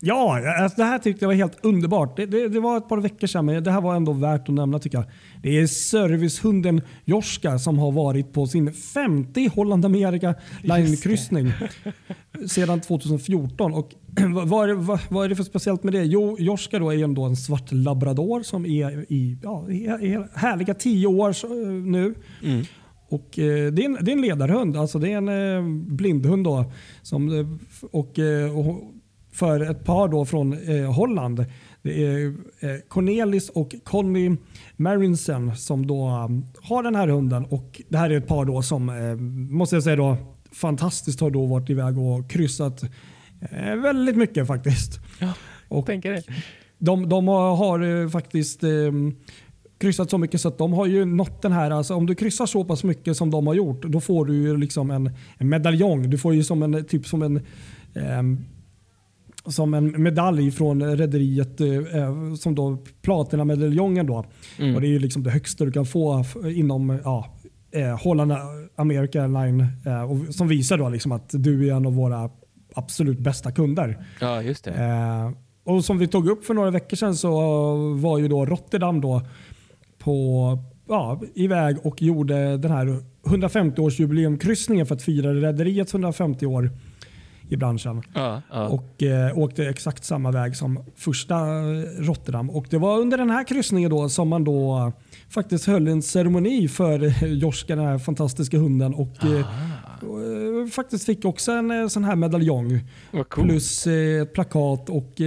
Ja, 0.00 0.52
alltså 0.62 0.76
det 0.76 0.84
här 0.84 0.98
tyckte 0.98 1.25
jag 1.25 1.28
var 1.28 1.34
helt 1.34 1.64
underbart. 1.64 2.16
Det, 2.16 2.26
det, 2.26 2.48
det, 2.48 2.60
var 2.60 2.76
ett 2.76 2.88
par 2.88 2.98
veckor 2.98 3.26
sedan, 3.26 3.46
men 3.46 3.64
det 3.64 3.70
här 3.70 3.80
var 3.80 3.96
ändå 3.96 4.12
värt 4.12 4.48
att 4.48 4.54
nämna 4.54 4.78
tycker 4.78 4.98
jag. 4.98 5.06
Det 5.42 5.58
är 5.58 5.66
servicehunden 5.66 6.82
Joska 7.04 7.58
som 7.58 7.78
har 7.78 7.92
varit 7.92 8.32
på 8.32 8.46
sin 8.46 8.72
femte 8.72 9.50
Holland 9.54 9.84
America 9.84 10.34
Line-kryssning 10.62 11.52
sedan 12.46 12.80
2014. 12.80 13.75
Och 13.75 13.90
vad, 14.46 14.64
är 14.64 14.68
det, 14.68 14.75
vad, 14.75 15.00
vad, 15.08 15.25
är 15.25 15.28
det 15.28 15.36
för 15.36 15.44
speciellt 15.44 15.82
med 15.82 15.92
det? 15.92 16.04
Jo, 16.04 16.36
Joska 16.38 16.78
då 16.78 16.90
är 16.90 17.04
ändå 17.04 17.25
en 17.25 17.36
svart 17.36 17.72
labrador 17.72 18.42
som 18.42 18.66
är 18.66 19.12
i 19.12 19.38
ja, 19.42 19.66
är 19.70 20.38
härliga 20.38 20.75
tio 20.75 21.06
år 21.06 21.46
nu. 21.90 22.14
Mm. 22.42 22.64
Och, 23.08 23.38
eh, 23.38 23.72
det, 23.72 23.82
är 23.82 23.86
en, 23.86 23.98
det 24.00 24.10
är 24.10 24.16
en 24.16 24.20
ledarhund, 24.20 24.76
alltså 24.76 24.98
det 24.98 25.12
är 25.12 25.16
en 25.16 25.28
eh, 25.28 25.94
blindhund. 25.94 26.44
Då, 26.44 26.72
som, 27.02 27.38
eh, 27.38 27.46
och, 27.90 28.18
eh, 28.18 28.58
och, 28.58 28.82
för 29.32 29.70
ett 29.70 29.84
par 29.84 30.08
då 30.08 30.25
från 30.25 30.52
eh, 30.52 30.92
Holland. 30.92 31.44
Det 31.82 32.06
är 32.06 32.34
Cornelis 32.88 33.48
och 33.48 33.75
Conny 33.84 34.36
Marinsen 34.76 35.56
som 35.56 35.86
då 35.86 36.06
har 36.60 36.82
den 36.82 36.94
här 36.94 37.08
hunden. 37.08 37.44
Och 37.44 37.82
Det 37.88 37.98
här 37.98 38.10
är 38.10 38.18
ett 38.18 38.26
par 38.26 38.44
då 38.44 38.62
som, 38.62 38.86
måste 39.50 39.76
jag 39.76 39.82
säga, 39.82 39.96
då, 39.96 40.16
fantastiskt 40.52 41.20
har 41.20 41.30
då 41.30 41.46
varit 41.46 41.70
iväg 41.70 41.98
och 41.98 42.30
kryssat 42.30 42.84
väldigt 43.82 44.16
mycket 44.16 44.46
faktiskt. 44.46 45.00
Ja, 45.20 45.32
och 45.68 45.86
tänker 45.86 46.12
det. 46.12 46.22
De, 46.78 47.08
de 47.08 47.28
har, 47.28 47.56
har 47.56 48.08
faktiskt 48.08 48.60
kryssat 49.78 50.11
så 50.11 50.18
mycket 50.18 50.40
så 50.40 50.49
att 50.49 50.59
de 50.59 50.73
har 50.73 50.87
ju 50.87 51.04
nått 51.04 51.42
den 51.42 51.52
här, 51.52 51.71
alltså 51.71 51.95
om 51.95 52.06
du 52.06 52.14
kryssar 52.14 52.47
så 52.47 52.64
pass 52.64 52.85
mycket 52.85 53.16
som 53.16 53.31
de 53.31 53.46
har 53.46 53.55
gjort, 53.55 53.83
då 53.83 54.00
får 54.00 54.24
du 54.24 54.35
ju 54.35 54.57
liksom 54.57 54.90
en, 54.90 55.11
en 55.38 55.48
medaljong. 55.48 56.11
Du 56.11 56.18
får 56.18 56.35
ju 56.35 56.44
som 56.44 56.62
en, 56.62 56.85
typ 56.85 57.07
som 57.07 57.22
en 57.22 57.37
eh, 57.94 58.22
som 59.46 59.74
en 59.74 60.03
medalj 60.03 60.50
från 60.50 60.96
rederiet, 60.96 61.61
eh, 61.61 62.35
som 62.38 62.55
då 62.55 62.79
platinamedaljongen 63.03 64.07
då. 64.07 64.24
Mm. 64.59 64.74
Och 64.74 64.81
det 64.81 64.87
är 64.87 64.90
ju 64.90 64.98
liksom 64.98 65.22
det 65.22 65.31
högsta 65.31 65.64
du 65.64 65.72
kan 65.72 65.87
få 65.87 66.24
inom 66.44 66.98
ja, 67.05 67.35
eh, 67.70 68.03
Holland 68.03 68.33
America 68.77 69.27
Line 69.27 69.66
eh, 69.87 70.03
och, 70.03 70.35
som 70.35 70.48
visar 70.48 70.79
då 70.79 70.88
liksom 70.88 71.12
att 71.12 71.31
du 71.33 71.68
är 71.68 71.74
en 71.74 71.87
av 71.87 71.94
våra 71.94 72.31
absolut 72.74 73.18
bästa 73.18 73.53
kunder. 73.53 74.05
Ja, 74.20 74.42
just 74.42 74.64
det. 74.64 74.70
Eh, 74.70 75.31
och 75.64 75.85
Som 75.85 75.98
vi 75.98 76.09
tog 76.09 76.29
upp 76.29 76.44
för 76.44 76.55
några 76.55 76.70
veckor 76.70 76.96
sedan 76.96 77.16
så 77.16 77.31
var 77.94 78.18
ju 78.18 78.29
då 78.29 78.46
Rotterdam 78.46 79.00
då 79.00 79.22
på, 80.07 80.59
ja, 80.88 81.21
iväg 81.35 81.77
och 81.83 82.03
gjorde 82.03 82.57
den 82.57 82.71
här 82.71 82.99
150-årsjubileumkryssningen 83.25 84.85
för 84.85 84.95
att 84.95 85.03
fira 85.03 85.35
rederiets 85.35 85.95
150 85.95 86.47
år 86.47 86.71
i 87.49 87.57
branschen. 87.57 88.03
Ja, 88.14 88.42
ja. 88.51 88.69
Och 88.69 89.03
eh, 89.03 89.38
åkte 89.38 89.69
exakt 89.69 90.05
samma 90.05 90.31
väg 90.31 90.57
som 90.57 90.85
första 90.97 91.35
eh, 91.35 91.83
Rotterdam. 91.99 92.51
Och 92.51 92.66
det 92.71 92.79
var 92.79 92.99
under 92.99 93.19
den 93.19 93.31
här 93.31 93.45
kryssningen 93.45 93.90
då 93.90 94.09
som 94.09 94.29
man 94.29 94.45
då 94.45 94.92
faktiskt 95.29 95.66
höll 95.66 95.88
en 95.88 96.03
ceremoni 96.03 96.69
för 96.69 97.25
Joska, 97.27 97.77
den 97.77 97.85
här 97.85 97.99
fantastiska 97.99 98.59
hunden. 98.59 98.95
Och 98.95 99.25
eh, 99.25 99.47
eh, 100.66 100.70
faktiskt 100.70 101.07
fick 101.07 101.24
också 101.24 101.52
en 101.52 101.70
eh, 101.70 101.88
sån 101.88 102.05
här 102.05 102.16
medaljong. 102.16 102.81
Cool. 103.29 103.48
Plus 103.48 103.87
eh, 103.87 104.22
ett 104.22 104.33
plakat 104.33 104.90
och 104.90 105.20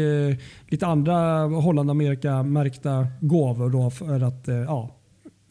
lite 0.67 0.88
andra 0.88 1.45
Holland-Amerika-märkta 1.45 3.08
gåvor 3.21 3.69
då 3.69 3.89
för 3.89 4.23
att 4.23 4.47
ja, 4.47 4.95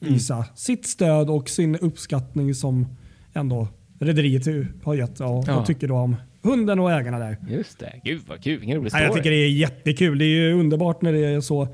mm. 0.01 0.15
visa 0.15 0.35
mm. 0.35 0.47
sitt 0.55 0.87
stöd 0.87 1.31
och 1.31 1.49
sin 1.49 1.77
uppskattning 1.77 2.55
som 2.55 2.87
ändå 3.33 3.69
rederiet 3.99 4.47
har 4.83 4.95
gett 4.95 5.21
och, 5.21 5.45
ja. 5.47 5.61
och 5.61 5.67
tycker 5.67 5.89
då 5.89 5.95
om 5.95 6.17
hunden 6.43 6.79
och 6.81 6.93
ägarna 6.93 7.19
där. 7.19 7.37
Just 7.49 7.79
det. 7.79 8.01
Gud 8.05 8.23
vad 8.27 8.43
kul. 8.43 8.59
Vilken 8.59 8.77
rolig 8.77 8.93
story. 8.93 9.05
Jag 9.05 9.15
tycker 9.15 9.31
det 9.31 9.37
är 9.37 9.51
jättekul. 9.51 10.19
Det 10.19 10.25
är 10.25 10.41
ju 10.41 10.53
underbart 10.53 11.03
när 11.03 11.13
det 11.13 11.25
är 11.25 11.41
så. 11.41 11.69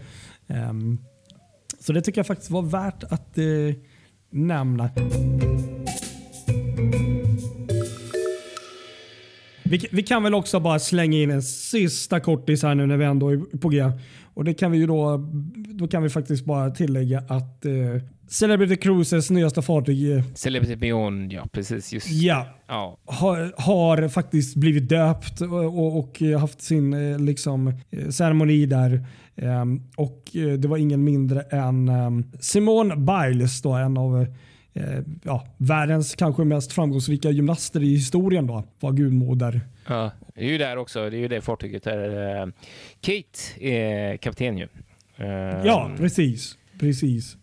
Um, 0.47 0.99
så 1.81 1.93
det 1.93 2.01
tycker 2.01 2.19
jag 2.19 2.27
faktiskt 2.27 2.51
var 2.51 2.63
värt 2.63 3.05
att 3.05 3.39
nämna. 4.31 4.91
Vi, 9.65 9.89
vi, 9.91 10.03
kan 10.03 10.23
väl 10.23 10.35
också 10.35 10.61
bara 10.61 10.79
slänga 10.79 11.19
in 11.19 11.31
en 11.31 11.43
sista 11.43 12.21
kortis 12.21 12.63
här 12.63 12.75
nu 12.75 12.87
när 12.87 12.97
vi 12.97 13.05
ändå 13.05 13.29
är 13.29 13.59
på 13.59 13.69
G. 13.69 13.91
Och 14.35 14.45
det 14.45 14.55
kan 14.55 14.71
vi 14.71 14.79
ju 14.79 14.87
då, 14.87 15.31
då 15.55 15.89
kan 15.89 16.03
vi 16.03 16.11
faktiskt 16.11 16.45
bara 16.45 16.71
tillägga 16.71 17.19
att 17.29 17.63
uh, 17.67 18.03
Celebrity 18.29 18.77
Cruises 18.77 19.31
nyaste 19.31 19.63
fartyg. 19.63 20.13
Eh, 20.13 20.25
Celebrity 20.35 20.77
Beyond, 20.77 21.33
ja 21.33 21.47
precis. 21.53 21.93
Just. 21.93 22.11
Ja. 22.11 22.47
ja. 22.69 22.99
Har, 23.05 23.55
har 23.57 24.09
faktiskt 24.09 24.57
blivit 24.57 24.89
döpt 24.89 25.41
och, 25.41 25.99
och 25.99 26.21
haft 26.41 26.63
sin 26.63 26.95
eh, 26.95 27.19
liksom, 27.19 27.69
eh, 27.91 28.09
ceremoni 28.09 28.67
där. 28.67 29.07
Um, 29.37 29.83
och 29.97 30.31
Det 30.59 30.69
var 30.69 30.77
ingen 30.77 31.05
mindre 31.05 31.41
än 31.41 31.89
um, 31.89 32.25
Simone 32.41 32.97
Biles, 32.97 33.63
då, 33.63 33.73
en 33.73 33.97
av 33.97 34.27
ja, 35.23 35.47
världens 35.57 36.15
kanske 36.15 36.45
mest 36.45 36.73
framgångsrika 36.73 37.31
gymnaster 37.31 37.83
i 37.83 37.91
historien. 37.91 38.47
Då, 38.47 38.65
var 38.81 38.93
gudmoder. 38.93 39.61
Ja, 39.87 40.11
det 40.35 40.41
är 40.41 40.49
ju 40.49 40.59
där 40.59 40.77
också. 40.77 41.11
Det 41.11 41.17
är 41.17 41.21
ju 41.21 41.29
det 41.29 41.41
fartyget 41.41 41.83
där 41.83 42.41
uh, 42.45 42.53
Kate 43.01 43.65
är 43.67 44.17
kapten 44.17 44.59
ju. 44.59 44.69
Uh, 45.21 45.27
ja, 45.67 45.91
precis. 45.99 46.59
precis. 46.81 47.37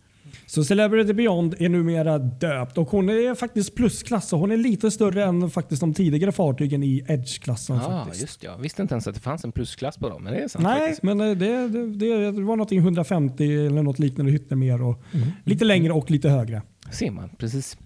Så 0.46 0.64
Celebrity 0.64 1.14
Beyond 1.14 1.56
är 1.60 1.70
numera 1.70 2.18
döpt 2.18 2.78
och 2.78 2.90
hon 2.90 3.10
är 3.10 3.36
faktiskt 3.36 3.76
plusklass. 3.76 4.32
hon 4.32 4.52
är 4.52 4.58
lite 4.58 4.92
större 4.92 5.24
än 5.24 5.50
faktiskt 5.50 5.80
de 5.80 5.94
tidigare 5.94 6.32
fartygen 6.32 6.84
i 6.84 7.06
Edge-klassen. 7.08 7.76
Ja, 7.76 7.88
ah, 7.88 8.08
just 8.14 8.44
Jag 8.44 8.58
visste 8.58 8.82
inte 8.82 8.94
ens 8.94 9.08
att 9.08 9.16
det 9.16 9.22
fanns 9.22 9.44
en 9.44 9.52
plusklass 9.52 9.98
på 9.98 10.10
dem. 10.10 10.24
Men 10.24 10.34
det 10.34 10.40
är 10.40 10.48
sant, 10.48 10.64
Nej, 10.64 10.80
faktiskt. 10.80 11.04
men 11.04 11.18
det, 11.18 11.36
det, 11.36 12.32
det, 12.32 12.42
var 12.42 12.56
något 12.56 12.72
150 12.72 13.44
eller 13.44 13.84
något 13.84 14.00
liknande 14.00 14.32
hytter 14.32 14.56
mer. 14.56 14.82
Och 14.82 15.04
mm. 15.14 15.28
Lite 15.44 15.66
längre 15.66 15.94
och 15.94 16.12
lite 16.12 16.30
högre. 16.30 16.62
Ser 16.92 17.12
man, 17.12 17.30
precis. 17.38 17.78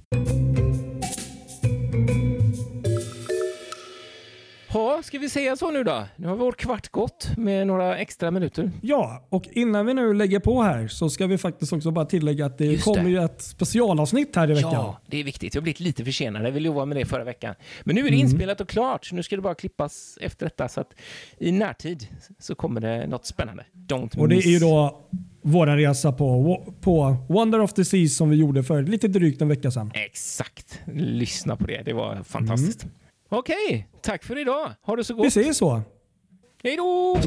Ha, 4.75 5.03
ska 5.03 5.19
vi 5.19 5.29
säga 5.29 5.55
så 5.55 5.71
nu 5.71 5.83
då? 5.83 6.03
Nu 6.15 6.27
har 6.27 6.35
vår 6.35 6.51
kvart 6.51 6.89
gått 6.89 7.37
med 7.37 7.67
några 7.67 7.97
extra 7.97 8.31
minuter. 8.31 8.71
Ja, 8.81 9.27
och 9.29 9.47
innan 9.51 9.85
vi 9.85 9.93
nu 9.93 10.13
lägger 10.13 10.39
på 10.39 10.61
här 10.61 10.87
så 10.87 11.09
ska 11.09 11.27
vi 11.27 11.37
faktiskt 11.37 11.73
också 11.73 11.91
bara 11.91 12.05
tillägga 12.05 12.45
att 12.45 12.57
det 12.57 12.65
Just 12.65 12.83
kommer 12.83 13.03
det. 13.03 13.09
ju 13.09 13.23
ett 13.23 13.41
specialavsnitt 13.41 14.35
här 14.35 14.51
i 14.51 14.53
veckan. 14.53 14.71
Ja, 14.73 15.01
det 15.07 15.19
är 15.19 15.23
viktigt. 15.23 15.55
Jag 15.55 15.61
har 15.61 15.63
blivit 15.63 15.79
lite 15.79 16.05
försenad. 16.05 16.53
Vi 16.53 16.59
lovade 16.59 16.85
med 16.85 16.97
det 16.97 17.05
förra 17.05 17.23
veckan. 17.23 17.55
Men 17.83 17.95
nu 17.95 18.01
är 18.01 18.09
det 18.09 18.15
mm. 18.15 18.19
inspelat 18.19 18.61
och 18.61 18.69
klart. 18.69 19.05
Så 19.05 19.15
nu 19.15 19.23
ska 19.23 19.35
det 19.35 19.41
bara 19.41 19.55
klippas 19.55 20.17
efter 20.21 20.45
detta. 20.45 20.67
Så 20.67 20.81
att 20.81 20.93
i 21.37 21.51
närtid 21.51 22.07
så 22.39 22.55
kommer 22.55 22.81
det 22.81 23.07
något 23.07 23.25
spännande. 23.25 23.65
Don't 23.73 24.19
och 24.19 24.29
det 24.29 24.35
miss. 24.35 24.45
är 24.45 24.49
ju 24.49 24.59
då 24.59 25.05
vår 25.47 25.67
resa 25.67 26.11
på, 26.11 26.63
på 26.81 27.17
Wonder 27.29 27.59
of 27.59 27.73
the 27.73 27.85
Seas 27.85 28.15
som 28.15 28.29
vi 28.29 28.35
gjorde 28.37 28.63
för 28.63 28.83
lite 28.83 29.07
drygt 29.07 29.41
en 29.41 29.47
vecka 29.47 29.71
sedan. 29.71 29.91
Exakt. 29.93 30.79
Lyssna 30.93 31.55
på 31.55 31.67
det. 31.67 31.81
Det 31.85 31.93
var 31.93 32.23
fantastiskt. 32.23 32.83
Mm. 32.83 32.95
Okej, 33.29 33.87
tack 34.01 34.23
för 34.23 34.41
idag. 34.41 34.71
Ha 34.81 34.95
det 34.95 35.03
så 35.03 35.13
gott. 35.13 35.25
Vi 35.25 35.27
ses 35.27 35.57
så. 35.57 35.81
Hej 36.63 36.75
då! 36.75 37.19